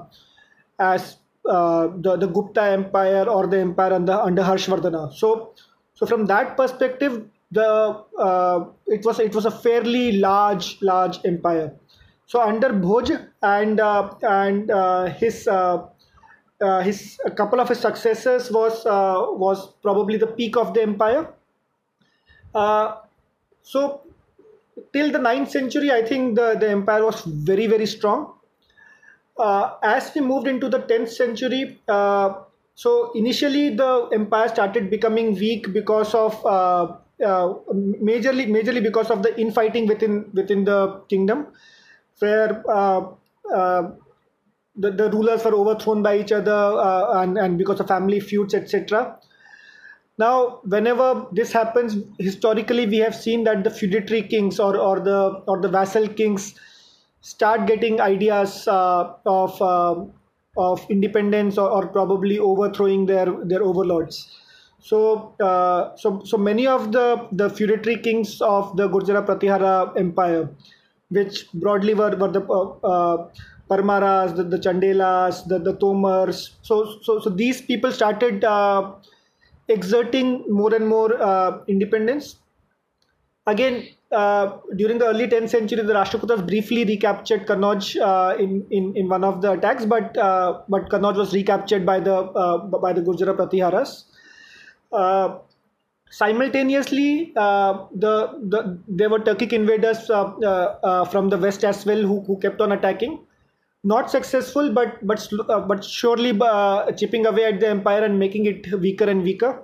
as 0.78 1.18
uh, 1.48 1.88
the 1.96 2.16
the 2.16 2.26
Gupta 2.26 2.62
Empire 2.62 3.24
or 3.28 3.46
the 3.46 3.58
empire 3.58 3.94
under 3.94 4.12
under 4.12 4.42
Harshvardhana. 4.42 5.12
So 5.12 5.54
so 5.94 6.06
from 6.06 6.26
that 6.26 6.56
perspective, 6.56 7.26
the 7.50 8.04
uh, 8.18 8.66
it 8.86 9.04
was 9.04 9.18
it 9.18 9.34
was 9.34 9.46
a 9.46 9.50
fairly 9.50 10.18
large 10.18 10.78
large 10.82 11.18
empire. 11.24 11.74
So 12.26 12.42
under 12.42 12.68
Bhoj 12.68 13.28
and 13.42 13.80
uh, 13.80 14.10
and 14.22 14.70
uh, 14.70 15.06
his 15.06 15.48
uh, 15.48 15.86
his 16.82 17.18
a 17.24 17.30
couple 17.30 17.60
of 17.60 17.68
his 17.68 17.80
successors 17.80 18.50
was 18.50 18.84
was 18.84 19.72
probably 19.82 20.18
the 20.18 20.26
peak 20.26 20.56
of 20.56 20.74
the 20.74 20.82
empire. 20.82 21.32
so 23.62 24.02
till 24.92 25.10
the 25.10 25.18
9th 25.18 25.48
century, 25.48 25.90
I 25.90 26.02
think 26.02 26.36
the, 26.36 26.56
the 26.58 26.70
empire 26.70 27.04
was 27.04 27.22
very, 27.22 27.66
very 27.66 27.86
strong 27.86 28.37
uh, 29.38 29.74
as 29.82 30.12
we 30.14 30.20
moved 30.20 30.46
into 30.46 30.68
the 30.68 30.80
10th 30.80 31.08
century, 31.10 31.80
uh, 31.88 32.34
so 32.74 33.12
initially 33.14 33.74
the 33.74 34.08
empire 34.12 34.48
started 34.48 34.90
becoming 34.90 35.34
weak 35.34 35.72
because 35.72 36.14
of 36.14 36.44
uh, 36.46 36.96
uh 37.24 37.52
majorly 38.08 38.46
majorly 38.46 38.80
because 38.80 39.10
of 39.10 39.24
the 39.24 39.40
infighting 39.40 39.88
within 39.88 40.30
within 40.32 40.64
the 40.64 41.02
kingdom, 41.08 41.46
where 42.20 42.62
uh, 42.70 43.06
uh, 43.52 43.90
the, 44.76 44.92
the 44.92 45.10
rulers 45.10 45.44
were 45.44 45.54
overthrown 45.54 46.02
by 46.02 46.18
each 46.18 46.30
other 46.30 46.78
and, 47.16 47.36
and 47.36 47.58
because 47.58 47.80
of 47.80 47.88
family 47.88 48.20
feuds, 48.20 48.54
etc. 48.54 49.18
Now, 50.18 50.60
whenever 50.64 51.26
this 51.32 51.52
happens, 51.52 51.96
historically 52.18 52.86
we 52.86 52.98
have 52.98 53.14
seen 53.14 53.44
that 53.44 53.62
the 53.62 53.70
feudatory 53.70 54.22
kings 54.22 54.58
or, 54.58 54.76
or 54.76 55.00
the 55.00 55.42
or 55.46 55.60
the 55.60 55.68
vassal 55.68 56.08
kings 56.08 56.54
start 57.20 57.66
getting 57.66 58.00
ideas 58.00 58.66
uh, 58.68 59.12
of 59.26 59.60
uh, 59.60 60.04
of 60.56 60.84
independence 60.90 61.56
or, 61.56 61.70
or, 61.70 61.86
probably 61.86 62.38
overthrowing 62.38 63.06
their 63.06 63.26
their 63.44 63.62
overlords. 63.62 64.36
So, 64.80 65.34
uh, 65.40 65.96
so 65.96 66.22
so 66.24 66.36
many 66.36 66.66
of 66.66 66.92
the 66.92 67.26
the 67.32 67.50
feudatory 67.50 67.98
kings 67.98 68.40
of 68.40 68.76
the 68.76 68.88
Gurjara 68.88 69.24
Pratihara 69.26 69.96
Empire, 69.96 70.48
which 71.10 71.50
broadly 71.52 71.94
were 71.94 72.16
were 72.16 72.28
the 72.28 72.42
uh, 72.42 72.86
uh, 72.86 73.28
Parmaras, 73.68 74.34
the, 74.34 74.44
the 74.44 74.56
Chandelas, 74.56 75.46
the, 75.46 75.58
the 75.58 75.74
Tomars. 75.74 76.52
So, 76.62 76.98
so, 77.02 77.20
so 77.20 77.28
these 77.28 77.60
people 77.60 77.92
started 77.92 78.42
uh, 78.42 78.92
exerting 79.68 80.44
more 80.48 80.74
and 80.74 80.88
more 80.88 81.12
independence. 81.68 82.36
Again, 83.46 83.88
uh, 84.12 84.58
during 84.76 84.98
the 84.98 85.06
early 85.06 85.26
10th 85.26 85.50
century, 85.50 85.82
the 85.82 85.92
Rashtrakutas 85.92 86.46
briefly 86.46 86.84
recaptured 86.84 87.46
Kannauj 87.46 88.00
uh, 88.00 88.36
in, 88.36 88.66
in, 88.70 88.96
in 88.96 89.08
one 89.08 89.24
of 89.24 89.42
the 89.42 89.52
attacks, 89.52 89.84
but 89.84 90.16
uh, 90.16 90.62
but 90.68 90.88
Kannauj 90.88 91.16
was 91.16 91.34
recaptured 91.34 91.84
by 91.84 92.00
the 92.00 92.14
uh, 92.14 92.58
by 92.58 92.92
the 92.92 93.02
Gurjara 93.02 93.36
Pratiharas. 93.36 94.04
simultaneously, 96.10 97.32
the, 97.34 98.38
the 98.48 98.78
there 98.88 99.10
were 99.10 99.18
Turkic 99.18 99.52
invaders 99.52 100.06
from 100.06 101.28
the 101.28 101.38
west 101.38 101.64
as 101.64 101.84
well 101.84 102.00
who, 102.00 102.22
who 102.22 102.38
kept 102.38 102.60
on 102.60 102.72
attacking 102.72 103.20
not 103.84 104.10
successful 104.10 104.72
but 104.72 104.98
but 105.06 105.26
uh, 105.48 105.60
but 105.60 105.84
surely 105.84 106.36
uh, 106.40 106.90
chipping 106.92 107.26
away 107.26 107.44
at 107.44 107.60
the 107.60 107.68
empire 107.68 108.04
and 108.04 108.18
making 108.18 108.46
it 108.46 108.66
weaker 108.80 109.04
and 109.04 109.22
weaker 109.22 109.62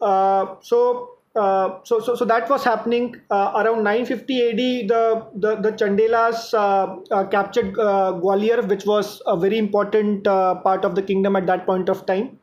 uh, 0.00 0.54
so 0.60 1.17
uh, 1.36 1.78
so, 1.84 2.00
so, 2.00 2.14
so 2.14 2.24
that 2.24 2.48
was 2.48 2.64
happening 2.64 3.14
uh, 3.30 3.52
around 3.56 3.84
950 3.84 4.50
AD. 4.50 4.56
The 4.88 5.26
the, 5.34 5.56
the 5.56 5.72
Chandelas 5.72 6.52
uh, 6.54 7.24
captured 7.26 7.74
Gwalior, 7.74 8.66
which 8.66 8.84
was 8.84 9.22
a 9.26 9.36
very 9.36 9.58
important 9.58 10.24
part 10.24 10.84
of 10.84 10.94
the 10.94 11.02
kingdom 11.02 11.36
at 11.36 11.46
that 11.46 11.66
point 11.66 11.88
of 11.88 12.06
time. 12.06 12.38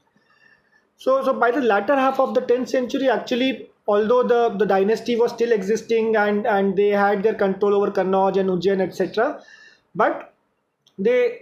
So, 0.98 1.24
so 1.24 1.34
by 1.34 1.52
the 1.52 1.62
latter 1.62 1.96
half 1.96 2.20
of 2.20 2.34
the 2.34 2.42
10th 2.42 2.70
century, 2.70 3.10
actually, 3.10 3.70
although 3.88 4.24
the, 4.24 4.56
the 4.58 4.66
dynasty 4.66 5.16
was 5.16 5.32
still 5.32 5.52
existing 5.52 6.16
and, 6.16 6.48
and 6.48 6.78
they 6.78 6.90
had 6.90 7.22
their 7.22 7.34
control 7.36 7.76
over 7.76 7.92
Kannauj 7.92 8.38
and 8.38 8.50
Ujjain, 8.50 8.82
etc., 8.82 9.42
but 9.94 10.34
they 10.98 11.42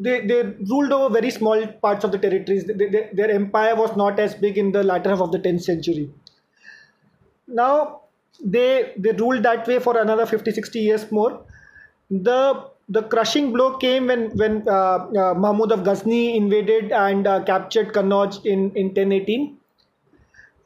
they, 0.00 0.24
they 0.26 0.42
ruled 0.70 0.92
over 0.92 1.12
very 1.12 1.30
small 1.30 1.66
parts 1.66 2.04
of 2.04 2.12
the 2.12 2.18
territories. 2.18 2.64
They, 2.64 2.74
they, 2.74 3.10
their 3.12 3.30
empire 3.30 3.74
was 3.74 3.96
not 3.96 4.20
as 4.20 4.34
big 4.34 4.56
in 4.56 4.70
the 4.70 4.84
latter 4.84 5.10
half 5.10 5.20
of 5.20 5.32
the 5.32 5.40
10th 5.40 5.62
century. 5.62 6.12
Now, 7.48 8.02
they, 8.44 8.92
they 8.96 9.12
ruled 9.12 9.42
that 9.42 9.66
way 9.66 9.78
for 9.78 9.98
another 9.98 10.26
50, 10.26 10.52
60 10.52 10.78
years 10.78 11.10
more. 11.10 11.42
The, 12.10 12.64
the 12.88 13.02
crushing 13.02 13.52
blow 13.52 13.76
came 13.76 14.06
when, 14.06 14.30
when 14.36 14.68
uh, 14.68 14.72
uh, 14.72 15.34
Mahmud 15.34 15.72
of 15.72 15.84
Ghazni 15.84 16.36
invaded 16.36 16.92
and 16.92 17.26
uh, 17.26 17.42
captured 17.44 17.92
Kannauj 17.92 18.44
in, 18.44 18.70
in 18.76 18.86
1018. 18.88 19.58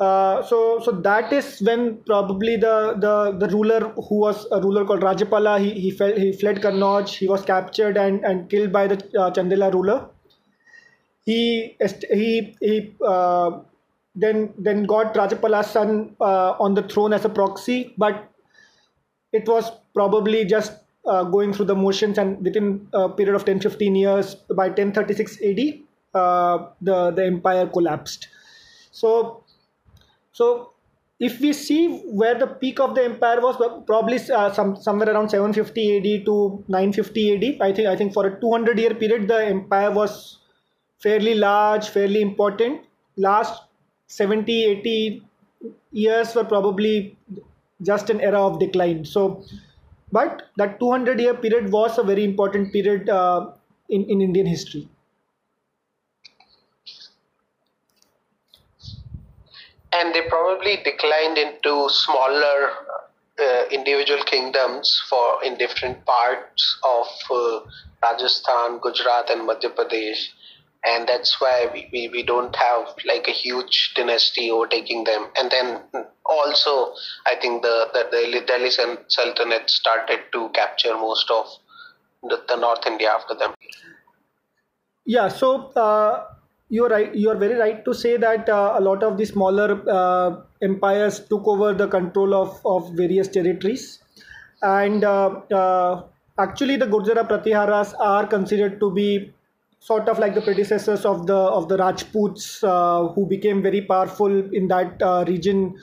Uh, 0.00 0.42
so 0.42 0.80
so 0.84 0.90
that 0.90 1.32
is 1.32 1.60
when 1.60 1.98
probably 1.98 2.56
the, 2.56 2.94
the, 2.98 3.36
the 3.38 3.48
ruler 3.54 3.80
who 4.08 4.16
was 4.16 4.48
a 4.50 4.60
ruler 4.60 4.84
called 4.84 5.00
Rajapala 5.00 5.60
he 5.60 5.78
he, 5.78 5.90
fell, 5.92 6.12
he 6.16 6.32
fled 6.32 6.60
Kannauj 6.60 7.08
he 7.18 7.28
was 7.28 7.42
captured 7.42 7.96
and, 7.96 8.24
and 8.24 8.50
killed 8.50 8.72
by 8.72 8.88
the 8.88 8.96
uh, 9.16 9.30
Chandela 9.30 9.72
ruler 9.72 10.08
he 11.24 11.76
he 12.10 12.56
he 12.60 12.96
uh, 13.06 13.60
then 14.14 14.52
then 14.58 14.84
got 14.84 15.14
Rajapala's 15.14 15.68
son 15.68 16.14
uh, 16.20 16.52
on 16.60 16.74
the 16.74 16.82
throne 16.82 17.12
as 17.12 17.24
a 17.24 17.28
proxy 17.28 17.94
but 17.96 18.30
it 19.32 19.48
was 19.48 19.70
probably 19.94 20.44
just 20.44 20.72
uh, 21.06 21.24
going 21.24 21.52
through 21.52 21.66
the 21.66 21.74
motions 21.74 22.18
and 22.18 22.42
within 22.44 22.86
a 22.92 23.08
period 23.08 23.34
of 23.34 23.44
10 23.44 23.60
15 23.60 23.94
years 23.94 24.34
by 24.56 24.68
1036 24.68 25.38
AD 25.42 25.56
the 26.12 27.10
the 27.16 27.24
empire 27.24 27.66
collapsed 27.66 28.28
so 28.90 29.42
so 30.32 30.72
if 31.26 31.38
we 31.40 31.52
see 31.52 31.98
where 32.20 32.36
the 32.36 32.46
peak 32.46 32.80
of 32.80 32.94
the 32.96 33.04
empire 33.04 33.40
was, 33.40 33.56
probably 33.86 34.18
uh, 34.34 34.52
some 34.52 34.74
somewhere 34.74 35.08
around 35.08 35.28
750 35.28 35.96
AD 35.96 36.24
to 36.26 36.64
950 36.66 37.34
AD. 37.34 37.62
I 37.62 37.72
think 37.72 37.88
I 37.88 37.94
think 37.96 38.12
for 38.12 38.26
a 38.26 38.40
200 38.40 38.78
year 38.78 38.94
period, 38.94 39.28
the 39.28 39.44
empire 39.44 39.92
was 39.92 40.38
fairly 41.00 41.36
large, 41.36 41.90
fairly 41.90 42.22
important. 42.22 42.80
Last 43.16 43.62
70, 44.12 44.64
80 44.64 45.22
years 45.90 46.34
were 46.34 46.44
probably 46.44 47.16
just 47.82 48.10
an 48.10 48.20
era 48.20 48.40
of 48.40 48.58
decline. 48.58 49.04
So, 49.04 49.44
but 50.10 50.42
that 50.56 50.78
200 50.80 51.20
year 51.20 51.34
period 51.34 51.72
was 51.72 51.98
a 51.98 52.02
very 52.02 52.24
important 52.24 52.72
period 52.72 53.08
uh, 53.08 53.52
in 53.88 54.04
in 54.04 54.20
Indian 54.20 54.46
history. 54.46 54.88
and 59.92 60.14
they 60.14 60.22
probably 60.28 60.78
declined 60.82 61.38
into 61.38 61.88
smaller 61.90 62.70
uh, 63.38 63.64
individual 63.70 64.22
kingdoms 64.24 65.00
for 65.08 65.44
in 65.44 65.56
different 65.58 66.04
parts 66.04 66.78
of 66.84 67.06
uh, 67.30 67.60
Rajasthan, 68.02 68.78
Gujarat, 68.78 69.30
and 69.30 69.48
Madhya 69.48 69.74
Pradesh, 69.74 70.28
and 70.84 71.08
that's 71.08 71.40
why 71.40 71.68
we, 71.72 71.88
we, 71.92 72.08
we 72.08 72.22
don't 72.22 72.54
have 72.56 72.88
like 73.06 73.28
a 73.28 73.32
huge 73.32 73.92
dynasty 73.94 74.50
overtaking 74.50 75.04
them. 75.04 75.28
And 75.36 75.50
then 75.50 75.80
also, 76.26 76.94
I 77.26 77.36
think 77.40 77.62
the 77.62 77.88
the 77.92 78.08
Delhi, 78.10 78.44
Delhi 78.44 78.70
Sultanate 78.70 79.70
started 79.70 80.20
to 80.32 80.48
capture 80.50 80.94
most 80.94 81.30
of 81.30 81.46
the, 82.22 82.42
the 82.48 82.56
North 82.56 82.86
India 82.86 83.10
after 83.10 83.34
them. 83.34 83.54
Yeah. 85.04 85.28
So. 85.28 85.70
Uh 85.72 86.24
you're 86.74 86.88
right 86.88 87.14
you're 87.22 87.36
very 87.40 87.56
right 87.60 87.84
to 87.84 87.92
say 87.92 88.16
that 88.16 88.48
uh, 88.48 88.74
a 88.78 88.80
lot 88.80 89.02
of 89.02 89.18
the 89.18 89.26
smaller 89.26 89.66
uh, 89.94 90.30
empires 90.62 91.20
took 91.32 91.46
over 91.46 91.74
the 91.74 91.86
control 91.86 92.34
of, 92.34 92.60
of 92.64 92.90
various 92.94 93.28
territories 93.28 93.98
and 94.62 95.04
uh, 95.04 95.28
uh 95.60 96.02
actually 96.38 96.76
the 96.76 96.86
gurjara 96.94 97.26
pratiharas 97.32 97.92
are 98.12 98.26
considered 98.26 98.80
to 98.80 98.90
be 98.90 99.08
sort 99.88 100.08
of 100.08 100.18
like 100.18 100.34
the 100.34 100.40
predecessors 100.40 101.04
of 101.04 101.26
the 101.26 101.36
of 101.58 101.68
the 101.68 101.76
rajputs 101.76 102.62
uh, 102.62 103.08
who 103.14 103.26
became 103.26 103.62
very 103.62 103.80
powerful 103.82 104.34
in 104.54 104.68
that 104.68 105.02
uh, 105.02 105.24
region 105.26 105.76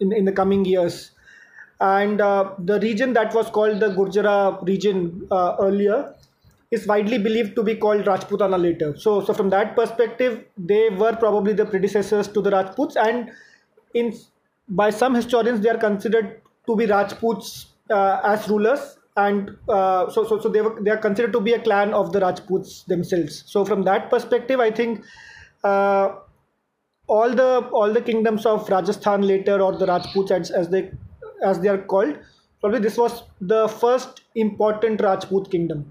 in, 0.00 0.12
in 0.20 0.24
the 0.24 0.32
coming 0.32 0.64
years. 0.64 1.10
And 1.80 2.18
the 2.18 2.78
region 2.82 3.12
that 3.12 3.34
was 3.34 3.50
called 3.50 3.78
the 3.80 3.90
gurjara 3.98 4.66
region 4.66 5.28
earlier 5.32 6.14
is 6.70 6.86
widely 6.86 7.18
believed 7.18 7.54
to 7.56 7.62
be 7.62 7.74
called 7.74 8.04
Rajputana 8.04 8.60
later. 8.60 8.96
So, 8.98 9.24
so 9.24 9.32
from 9.32 9.50
that 9.50 9.74
perspective, 9.74 10.44
they 10.56 10.90
were 10.90 11.14
probably 11.16 11.54
the 11.54 11.64
predecessors 11.64 12.28
to 12.28 12.42
the 12.42 12.50
Rajputs, 12.50 12.96
and 12.96 13.30
in 13.94 14.14
by 14.68 14.90
some 14.90 15.14
historians, 15.14 15.62
they 15.62 15.70
are 15.70 15.78
considered 15.78 16.42
to 16.66 16.76
be 16.76 16.84
Rajputs 16.86 17.66
uh, 17.90 18.20
as 18.22 18.48
rulers, 18.48 18.97
and 19.24 19.50
uh, 19.68 20.10
so 20.10 20.24
so 20.28 20.38
so 20.40 20.48
they 20.48 20.60
were 20.60 20.80
they 20.80 20.90
are 20.90 21.02
considered 21.06 21.32
to 21.32 21.40
be 21.40 21.52
a 21.52 21.60
clan 21.60 21.92
of 21.94 22.12
the 22.12 22.20
Rajputs 22.20 22.84
themselves. 22.84 23.42
So 23.46 23.64
from 23.64 23.82
that 23.84 24.10
perspective, 24.10 24.60
I 24.60 24.70
think. 24.70 25.04
Uh, 25.64 26.16
all 27.08 27.30
the 27.34 27.66
all 27.72 27.92
the 27.92 28.00
kingdoms 28.02 28.44
of 28.46 28.68
Rajasthan 28.68 29.22
later 29.22 29.60
or 29.62 29.72
the 29.76 29.86
Rajputs 29.86 30.30
as, 30.30 30.50
as 30.50 30.68
they 30.68 30.90
as 31.42 31.58
they 31.60 31.68
are 31.68 31.78
called 31.78 32.18
probably 32.60 32.80
this 32.80 32.98
was 32.98 33.22
the 33.40 33.66
first 33.66 34.20
important 34.34 35.00
Rajput 35.00 35.50
kingdom 35.50 35.90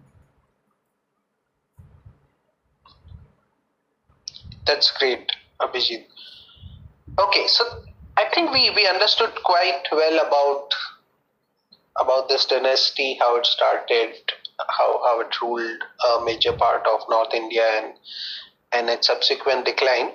That's 4.67 4.91
great, 4.99 5.31
Abhijit. 5.61 6.05
Okay, 7.17 7.47
so 7.47 7.63
I 8.17 8.25
think 8.33 8.51
we, 8.51 8.69
we 8.71 8.85
understood 8.85 9.31
quite 9.43 9.83
well 9.91 10.27
about 10.27 10.73
about 11.99 12.29
this 12.29 12.45
dynasty, 12.45 13.17
how 13.19 13.37
it 13.37 13.45
started, 13.45 14.13
how, 14.69 14.99
how 15.03 15.21
it 15.21 15.41
ruled 15.41 15.81
a 16.09 16.25
major 16.25 16.53
part 16.53 16.85
of 16.87 17.01
North 17.09 17.33
India 17.33 17.63
and 17.77 17.93
and 18.73 18.89
its 18.89 19.07
subsequent 19.07 19.65
decline. 19.65 20.11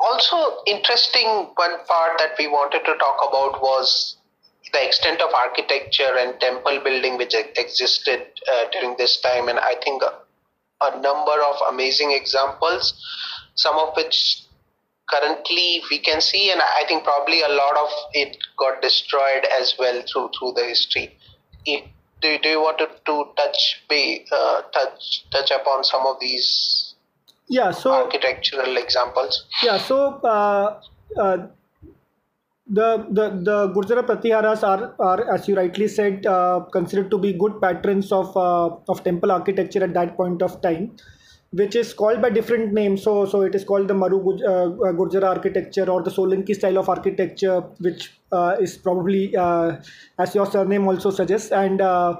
Also, 0.00 0.62
interesting 0.66 1.50
one 1.56 1.84
part 1.86 2.18
that 2.18 2.32
we 2.38 2.46
wanted 2.46 2.80
to 2.86 2.96
talk 2.96 3.18
about 3.28 3.60
was 3.60 4.16
the 4.72 4.86
extent 4.86 5.20
of 5.20 5.28
architecture 5.34 6.16
and 6.18 6.40
temple 6.40 6.80
building 6.82 7.18
which 7.18 7.34
existed 7.34 8.22
uh, 8.50 8.64
during 8.72 8.96
this 8.96 9.20
time, 9.20 9.48
and 9.48 9.58
I 9.58 9.74
think 9.84 10.02
a, 10.02 10.14
a 10.80 11.00
number 11.02 11.36
of 11.42 11.56
amazing 11.68 12.12
examples 12.12 12.94
some 13.60 13.78
of 13.78 13.94
which 13.96 14.42
currently 15.12 15.82
we 15.90 15.98
can 15.98 16.20
see 16.20 16.50
and 16.50 16.60
i 16.62 16.84
think 16.88 17.04
probably 17.04 17.42
a 17.42 17.48
lot 17.48 17.76
of 17.76 17.88
it 18.14 18.36
got 18.58 18.80
destroyed 18.82 19.46
as 19.60 19.74
well 19.78 20.02
through 20.10 20.30
through 20.38 20.52
the 20.56 20.64
history. 20.64 21.16
If, 21.66 21.84
do, 22.22 22.38
do 22.42 22.48
you 22.48 22.60
want 22.60 22.78
to, 22.78 22.88
to 23.06 23.24
touch 23.36 23.82
be 23.88 24.26
uh, 24.32 24.62
touch 24.72 25.24
touch 25.30 25.50
upon 25.50 25.84
some 25.84 26.06
of 26.06 26.16
these 26.20 26.94
yeah 27.48 27.70
so 27.70 27.92
architectural 27.92 28.76
examples? 28.76 29.46
Yeah 29.62 29.78
so 29.78 30.20
uh, 30.24 30.80
uh, 31.18 31.46
the 32.66 33.06
the 33.10 33.30
the 33.48 33.68
Gurjara 33.74 34.06
Pratiharas 34.06 34.62
are 34.62 34.94
are 34.98 35.34
as 35.34 35.48
you 35.48 35.56
rightly 35.56 35.88
said 35.88 36.26
uh, 36.26 36.60
considered 36.72 37.10
to 37.10 37.18
be 37.18 37.32
good 37.32 37.60
patrons 37.60 38.12
of 38.12 38.36
uh, 38.36 38.68
of 38.88 39.02
temple 39.02 39.32
architecture 39.32 39.82
at 39.82 39.94
that 39.94 40.16
point 40.16 40.42
of 40.42 40.60
time 40.60 40.96
which 41.52 41.74
is 41.74 41.92
called 41.92 42.22
by 42.22 42.30
different 42.30 42.72
names. 42.72 43.02
So, 43.02 43.26
so 43.26 43.42
it 43.42 43.54
is 43.54 43.64
called 43.64 43.88
the 43.88 43.94
Maru 43.94 44.22
Guj- 44.22 44.44
uh, 44.44 45.24
uh 45.24 45.26
architecture 45.26 45.90
or 45.90 46.02
the 46.02 46.10
Solanki 46.10 46.54
style 46.54 46.78
of 46.78 46.88
architecture, 46.88 47.60
which 47.78 48.12
uh, 48.32 48.56
is 48.60 48.76
probably, 48.76 49.36
uh, 49.36 49.76
as 50.18 50.34
your 50.34 50.46
surname 50.46 50.86
also 50.86 51.10
suggests, 51.10 51.50
and 51.50 51.80
uh, 51.80 52.14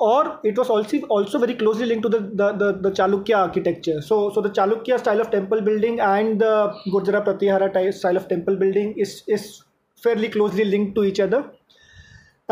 or 0.00 0.40
it 0.42 0.56
was 0.56 0.70
also 0.70 1.00
also 1.16 1.38
very 1.38 1.54
closely 1.54 1.86
linked 1.86 2.02
to 2.02 2.08
the, 2.08 2.20
the, 2.20 2.52
the, 2.52 2.72
the, 2.80 2.90
Chalukya 2.90 3.36
architecture. 3.36 4.00
So, 4.00 4.32
so 4.32 4.40
the 4.40 4.50
Chalukya 4.50 4.98
style 4.98 5.20
of 5.20 5.30
temple 5.30 5.60
building 5.60 6.00
and 6.00 6.40
the 6.40 6.74
Gurjara 6.86 7.24
Pratihara 7.24 7.92
style 7.92 8.16
of 8.16 8.28
temple 8.28 8.56
building 8.56 8.94
is 8.96 9.22
is 9.26 9.62
fairly 10.02 10.28
closely 10.28 10.64
linked 10.64 10.94
to 10.96 11.04
each 11.04 11.20
other. 11.20 11.50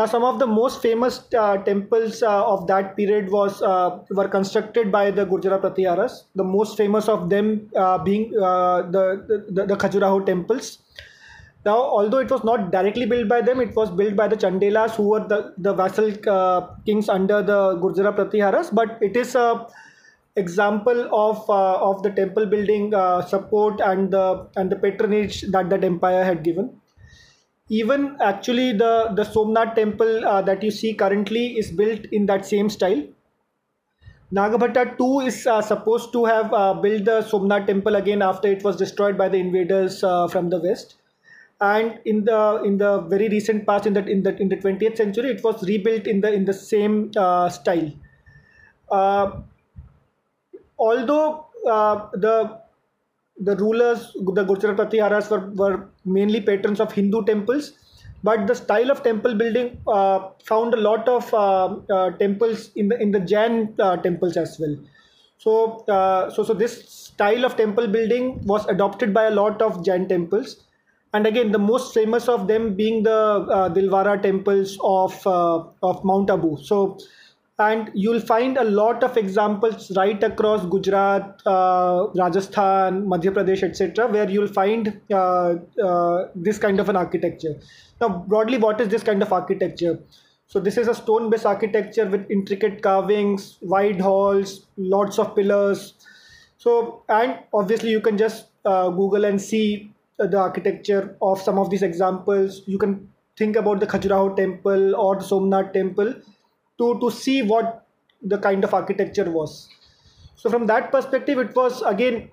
Now, 0.01 0.07
some 0.07 0.23
of 0.23 0.39
the 0.39 0.47
most 0.47 0.81
famous 0.81 1.21
uh, 1.37 1.57
temples 1.57 2.23
uh, 2.23 2.43
of 2.43 2.65
that 2.65 2.97
period 2.97 3.29
was 3.31 3.61
uh, 3.61 3.99
were 4.09 4.27
constructed 4.27 4.91
by 4.91 5.11
the 5.11 5.27
Gurjara 5.27 5.61
Pratiharas. 5.61 6.23
The 6.33 6.43
most 6.43 6.75
famous 6.75 7.07
of 7.07 7.29
them 7.29 7.69
uh, 7.75 7.99
being 7.99 8.33
uh, 8.35 8.81
the, 8.95 9.03
the 9.53 9.65
the 9.67 9.75
Khajuraho 9.75 10.25
temples. 10.25 10.79
Now, 11.67 11.77
although 11.77 12.17
it 12.17 12.31
was 12.31 12.43
not 12.43 12.71
directly 12.71 13.05
built 13.05 13.29
by 13.29 13.41
them, 13.41 13.61
it 13.61 13.75
was 13.75 13.91
built 13.91 14.15
by 14.15 14.27
the 14.27 14.35
Chandelas, 14.35 14.95
who 14.95 15.07
were 15.09 15.23
the 15.35 15.53
the 15.59 15.75
vassal 15.75 16.11
uh, 16.27 16.61
kings 16.83 17.07
under 17.07 17.43
the 17.43 17.61
Gurjara 17.85 18.17
Pratiharas. 18.21 18.73
But 18.73 18.97
it 19.01 19.15
is 19.15 19.35
a 19.35 19.67
example 20.35 21.07
of 21.13 21.47
of 21.47 22.01
the 22.01 22.09
temple 22.09 22.47
building 22.47 22.91
support 23.35 23.79
and 23.93 24.09
the 24.09 24.27
and 24.55 24.71
the 24.71 24.83
patronage 24.87 25.41
that 25.57 25.69
that 25.69 25.83
empire 25.83 26.23
had 26.23 26.43
given 26.43 26.80
even 27.79 28.17
actually 28.29 28.73
the 28.73 28.93
the 29.15 29.23
somnath 29.23 29.75
temple 29.75 30.25
uh, 30.27 30.41
that 30.41 30.63
you 30.67 30.71
see 30.77 30.93
currently 30.93 31.43
is 31.57 31.71
built 31.71 32.05
in 32.19 32.25
that 32.25 32.45
same 32.45 32.69
style. 32.69 33.01
Nagabhatta 34.37 34.97
2 34.97 35.19
is 35.21 35.45
uh, 35.47 35.61
supposed 35.61 36.11
to 36.13 36.23
have 36.25 36.53
uh, 36.53 36.73
built 36.73 37.05
the 37.05 37.21
somnath 37.21 37.67
temple 37.67 37.95
again 37.95 38.21
after 38.21 38.49
it 38.49 38.63
was 38.63 38.75
destroyed 38.75 39.17
by 39.17 39.27
the 39.29 39.37
invaders 39.37 40.03
uh, 40.03 40.27
from 40.27 40.49
the 40.49 40.59
west. 40.59 40.97
And 41.61 41.99
in 42.05 42.25
the 42.25 42.61
in 42.65 42.77
the 42.77 43.01
very 43.13 43.29
recent 43.29 43.65
past 43.65 43.85
in 43.85 43.93
the 43.93 44.05
in 44.05 44.23
the 44.23 44.35
in 44.41 44.49
the 44.49 44.57
20th 44.57 44.97
century 44.97 45.29
it 45.31 45.43
was 45.43 45.63
rebuilt 45.63 46.07
in 46.07 46.21
the 46.21 46.33
in 46.33 46.45
the 46.45 46.53
same 46.53 47.11
uh, 47.15 47.49
style. 47.49 47.91
Uh, 48.89 49.31
although 50.77 51.45
the 51.63 52.61
the 53.43 53.55
rulers, 53.57 54.11
the 54.13 54.45
Gurjara 54.45 54.75
Pratiharas 54.75 55.29
were, 55.29 55.49
were 55.61 55.89
mainly 56.05 56.41
patrons 56.41 56.79
of 56.79 56.91
Hindu 56.91 57.25
temples, 57.25 57.73
but 58.23 58.45
the 58.45 58.53
style 58.53 58.91
of 58.91 59.03
temple 59.03 59.35
building 59.35 59.81
uh, 59.87 60.29
found 60.45 60.75
a 60.75 60.77
lot 60.77 61.07
of 61.09 61.33
uh, 61.33 61.75
uh, 61.91 62.11
temples 62.17 62.71
in 62.75 62.89
the 62.89 62.99
in 63.01 63.11
the 63.11 63.19
Jain 63.19 63.73
uh, 63.79 63.97
temples 63.97 64.37
as 64.37 64.57
well. 64.59 64.75
So, 65.39 65.83
uh, 65.87 66.29
so 66.29 66.43
so 66.43 66.53
this 66.53 66.87
style 66.87 67.43
of 67.45 67.57
temple 67.57 67.87
building 67.87 68.45
was 68.45 68.67
adopted 68.67 69.11
by 69.13 69.23
a 69.25 69.31
lot 69.31 69.61
of 69.61 69.83
Jain 69.83 70.07
temples, 70.07 70.63
and 71.13 71.25
again 71.25 71.51
the 71.51 71.59
most 71.59 71.95
famous 71.95 72.27
of 72.27 72.47
them 72.47 72.75
being 72.75 73.01
the 73.01 73.11
uh, 73.11 73.69
Dilwara 73.69 74.21
temples 74.21 74.77
of 74.83 75.19
of 75.25 76.05
Mount 76.05 76.29
Abu. 76.29 76.57
So 76.61 76.99
and 77.61 77.91
you'll 77.93 78.19
find 78.19 78.57
a 78.57 78.63
lot 78.63 79.03
of 79.03 79.17
examples 79.17 79.91
right 79.95 80.23
across 80.23 80.65
Gujarat, 80.65 81.41
uh, 81.45 82.07
Rajasthan, 82.15 83.05
Madhya 83.05 83.33
Pradesh, 83.37 83.63
etc., 83.63 84.07
where 84.07 84.29
you'll 84.29 84.47
find 84.47 84.99
uh, 85.11 85.55
uh, 85.83 86.27
this 86.35 86.57
kind 86.57 86.79
of 86.79 86.89
an 86.89 86.95
architecture. 86.95 87.53
Now, 87.99 88.09
broadly, 88.27 88.57
what 88.57 88.81
is 88.81 88.89
this 88.89 89.03
kind 89.03 89.21
of 89.21 89.31
architecture? 89.31 89.99
So, 90.47 90.59
this 90.59 90.77
is 90.77 90.87
a 90.87 90.95
stone 90.95 91.29
based 91.29 91.45
architecture 91.45 92.07
with 92.07 92.29
intricate 92.31 92.81
carvings, 92.81 93.57
wide 93.61 94.01
halls, 94.01 94.65
lots 94.77 95.19
of 95.19 95.35
pillars. 95.35 95.93
So, 96.57 97.03
and 97.09 97.39
obviously, 97.53 97.91
you 97.91 98.01
can 98.01 98.17
just 98.17 98.47
uh, 98.65 98.89
Google 98.89 99.25
and 99.25 99.39
see 99.39 99.93
the 100.17 100.37
architecture 100.37 101.15
of 101.21 101.41
some 101.41 101.57
of 101.59 101.69
these 101.69 101.83
examples. 101.83 102.61
You 102.65 102.77
can 102.77 103.07
think 103.37 103.55
about 103.55 103.79
the 103.79 103.87
Khajuraho 103.87 104.35
temple 104.35 104.95
or 104.95 105.15
the 105.15 105.23
Somnath 105.23 105.73
temple 105.73 106.13
to 106.81 106.89
to 107.03 107.11
see 107.11 107.41
what 107.53 107.85
the 108.21 108.37
kind 108.37 108.63
of 108.63 108.73
architecture 108.73 109.29
was. 109.29 109.69
So 110.35 110.49
from 110.49 110.67
that 110.67 110.91
perspective 110.91 111.39
it 111.39 111.55
was 111.55 111.81
again 111.93 112.29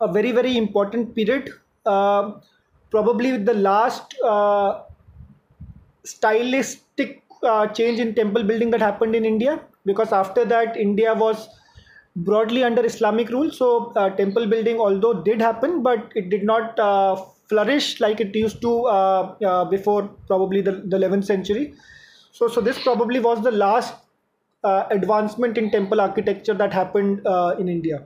a 0.00 0.12
very 0.12 0.32
very 0.32 0.56
important 0.56 1.14
period. 1.14 1.50
Uh, 1.86 2.40
probably 2.90 3.36
the 3.36 3.54
last 3.54 4.14
uh, 4.24 4.82
stylistic 6.04 7.22
uh, 7.42 7.66
change 7.68 8.00
in 8.00 8.14
temple 8.14 8.44
building 8.44 8.70
that 8.70 8.80
happened 8.80 9.14
in 9.14 9.24
india 9.24 9.60
because 9.86 10.12
after 10.12 10.44
that 10.44 10.76
india 10.76 11.14
was 11.14 11.48
broadly 12.16 12.64
under 12.64 12.84
islamic 12.84 13.28
rule. 13.30 13.50
So 13.50 13.92
uh, 13.96 14.10
temple 14.16 14.46
building 14.46 14.78
although 14.78 15.14
did 15.22 15.40
happen 15.40 15.82
but 15.82 16.10
it 16.14 16.28
did 16.28 16.42
not 16.42 16.78
uh, 16.78 17.16
flourish 17.48 18.00
like 18.00 18.20
it 18.20 18.34
used 18.34 18.60
to 18.62 18.72
uh, 18.86 19.64
before 19.66 20.08
probably 20.26 20.60
the, 20.60 20.72
the 20.86 20.98
11th 20.98 21.24
century 21.24 21.74
so, 22.32 22.48
so 22.48 22.60
this 22.60 22.82
probably 22.82 23.20
was 23.20 23.42
the 23.42 23.50
last 23.50 23.94
uh, 24.64 24.84
advancement 24.90 25.56
in 25.58 25.70
temple 25.70 26.00
architecture 26.00 26.54
that 26.54 26.72
happened 26.72 27.26
uh, 27.26 27.54
in 27.58 27.68
India. 27.68 28.04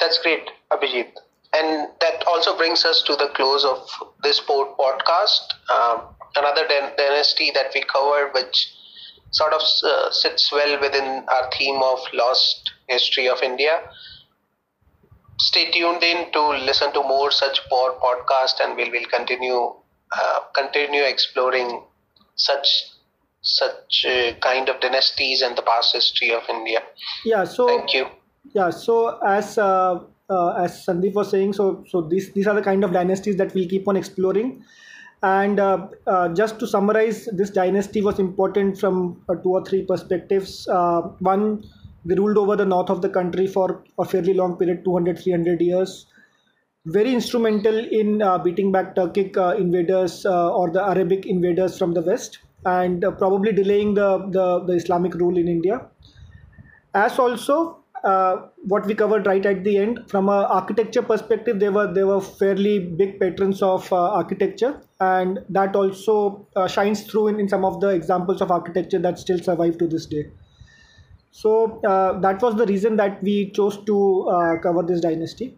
That's 0.00 0.18
great, 0.18 0.50
Abhijit. 0.70 1.12
And 1.52 1.88
that 2.00 2.24
also 2.26 2.56
brings 2.56 2.84
us 2.84 3.02
to 3.02 3.16
the 3.16 3.28
close 3.34 3.64
of 3.64 3.88
this 4.22 4.40
podcast. 4.40 5.40
Um, 5.72 6.14
another 6.36 6.66
dynasty 6.68 7.50
that 7.52 7.72
we 7.74 7.82
covered, 7.82 8.32
which 8.34 8.72
sort 9.30 9.52
of 9.52 9.62
uh, 9.84 10.10
sits 10.10 10.52
well 10.52 10.80
within 10.80 11.24
our 11.28 11.50
theme 11.56 11.82
of 11.82 11.98
lost 12.12 12.72
history 12.88 13.28
of 13.28 13.42
India 13.42 13.88
stay 15.38 15.70
tuned 15.70 16.02
in 16.02 16.32
to 16.32 16.48
listen 16.48 16.92
to 16.92 17.02
more 17.02 17.30
such 17.30 17.60
pod- 17.68 17.98
podcast 18.00 18.60
and 18.62 18.76
we'll, 18.76 18.90
we'll 18.90 19.08
continue 19.08 19.72
uh, 20.12 20.40
continue 20.54 21.02
exploring 21.02 21.82
such 22.36 22.68
such 23.42 24.04
uh, 24.08 24.32
kind 24.40 24.68
of 24.68 24.80
dynasties 24.80 25.42
and 25.42 25.56
the 25.56 25.62
past 25.62 25.92
history 25.92 26.32
of 26.32 26.42
India. 26.48 26.80
Yeah. 27.24 27.44
So 27.44 27.66
thank 27.66 27.92
you. 27.94 28.06
Yeah. 28.52 28.70
So 28.70 29.18
as 29.24 29.58
uh, 29.58 30.00
uh, 30.28 30.48
as 30.54 30.84
Sandeep 30.84 31.14
was 31.14 31.30
saying, 31.30 31.52
so 31.52 31.84
so 31.88 32.02
these 32.02 32.32
these 32.32 32.46
are 32.46 32.54
the 32.54 32.62
kind 32.62 32.84
of 32.84 32.92
dynasties 32.92 33.36
that 33.36 33.54
we'll 33.54 33.68
keep 33.68 33.86
on 33.88 33.96
exploring. 33.96 34.64
And 35.22 35.58
uh, 35.58 35.88
uh, 36.06 36.28
just 36.34 36.58
to 36.60 36.66
summarize, 36.66 37.26
this 37.32 37.50
dynasty 37.50 38.02
was 38.02 38.18
important 38.18 38.78
from 38.78 39.24
uh, 39.28 39.34
two 39.34 39.50
or 39.50 39.64
three 39.64 39.82
perspectives. 39.82 40.68
Uh, 40.68 41.02
one, 41.20 41.64
they 42.06 42.14
ruled 42.14 42.38
over 42.38 42.54
the 42.56 42.64
north 42.64 42.88
of 42.88 43.02
the 43.02 43.08
country 43.08 43.46
for 43.46 43.82
a 43.98 44.04
fairly 44.04 44.34
long 44.34 44.56
period 44.56 44.84
200 44.84 45.18
300 45.18 45.60
years. 45.60 46.06
Very 46.86 47.12
instrumental 47.12 47.76
in 48.00 48.22
uh, 48.22 48.38
beating 48.38 48.70
back 48.70 48.94
turkic 48.94 49.36
uh, 49.36 49.56
invaders 49.56 50.24
uh, 50.24 50.54
or 50.54 50.70
the 50.70 50.82
arabic 50.82 51.26
invaders 51.26 51.76
from 51.76 51.94
the 51.94 52.02
west 52.02 52.38
and 52.64 53.04
uh, 53.04 53.10
probably 53.10 53.52
delaying 53.52 53.94
the, 53.94 54.18
the, 54.30 54.64
the 54.66 54.74
islamic 54.74 55.14
rule 55.14 55.36
in 55.36 55.48
india. 55.48 55.80
As 56.94 57.18
also 57.18 57.82
uh, 58.04 58.36
what 58.68 58.86
we 58.86 58.94
covered 58.94 59.26
right 59.26 59.44
at 59.44 59.64
the 59.64 59.76
end 59.76 59.98
from 60.06 60.28
a 60.28 60.38
architecture 60.60 61.02
perspective 61.02 61.58
they 61.58 61.70
were 61.70 61.92
they 61.92 62.04
were 62.04 62.20
fairly 62.20 62.78
big 62.78 63.18
patrons 63.18 63.62
of 63.62 63.92
uh, 63.92 64.10
architecture 64.22 64.80
and 65.00 65.40
that 65.48 65.74
also 65.74 66.46
shines 66.68 67.02
through 67.02 67.28
in, 67.28 67.40
in 67.40 67.48
some 67.48 67.64
of 67.64 67.80
the 67.80 67.88
examples 67.88 68.40
of 68.40 68.52
architecture 68.52 69.00
that 69.00 69.18
still 69.18 69.40
survive 69.40 69.76
to 69.76 69.88
this 69.88 70.06
day 70.06 70.24
so 71.30 71.80
uh, 71.82 72.18
that 72.20 72.42
was 72.42 72.56
the 72.56 72.66
reason 72.66 72.96
that 72.96 73.22
we 73.22 73.50
chose 73.52 73.84
to 73.84 74.28
uh, 74.28 74.58
cover 74.60 74.82
this 74.82 75.00
dynasty. 75.00 75.56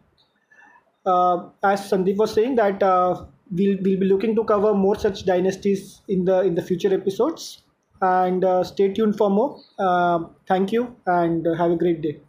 Uh, 1.06 1.48
as 1.62 1.90
Sandeep 1.90 2.16
was 2.16 2.32
saying, 2.32 2.56
that 2.56 2.82
uh, 2.82 3.24
we'll, 3.50 3.76
we'll 3.82 3.98
be 3.98 4.06
looking 4.06 4.34
to 4.36 4.44
cover 4.44 4.74
more 4.74 4.96
such 4.98 5.24
dynasties 5.24 6.02
in 6.08 6.24
the 6.24 6.40
in 6.42 6.54
the 6.54 6.62
future 6.62 6.92
episodes. 6.92 7.62
And 8.00 8.44
uh, 8.44 8.62
stay 8.62 8.92
tuned 8.92 9.16
for 9.18 9.28
more. 9.30 9.58
Uh, 9.78 10.26
thank 10.46 10.70
you 10.72 10.96
and 11.06 11.44
have 11.58 11.72
a 11.72 11.76
great 11.76 12.00
day. 12.00 12.20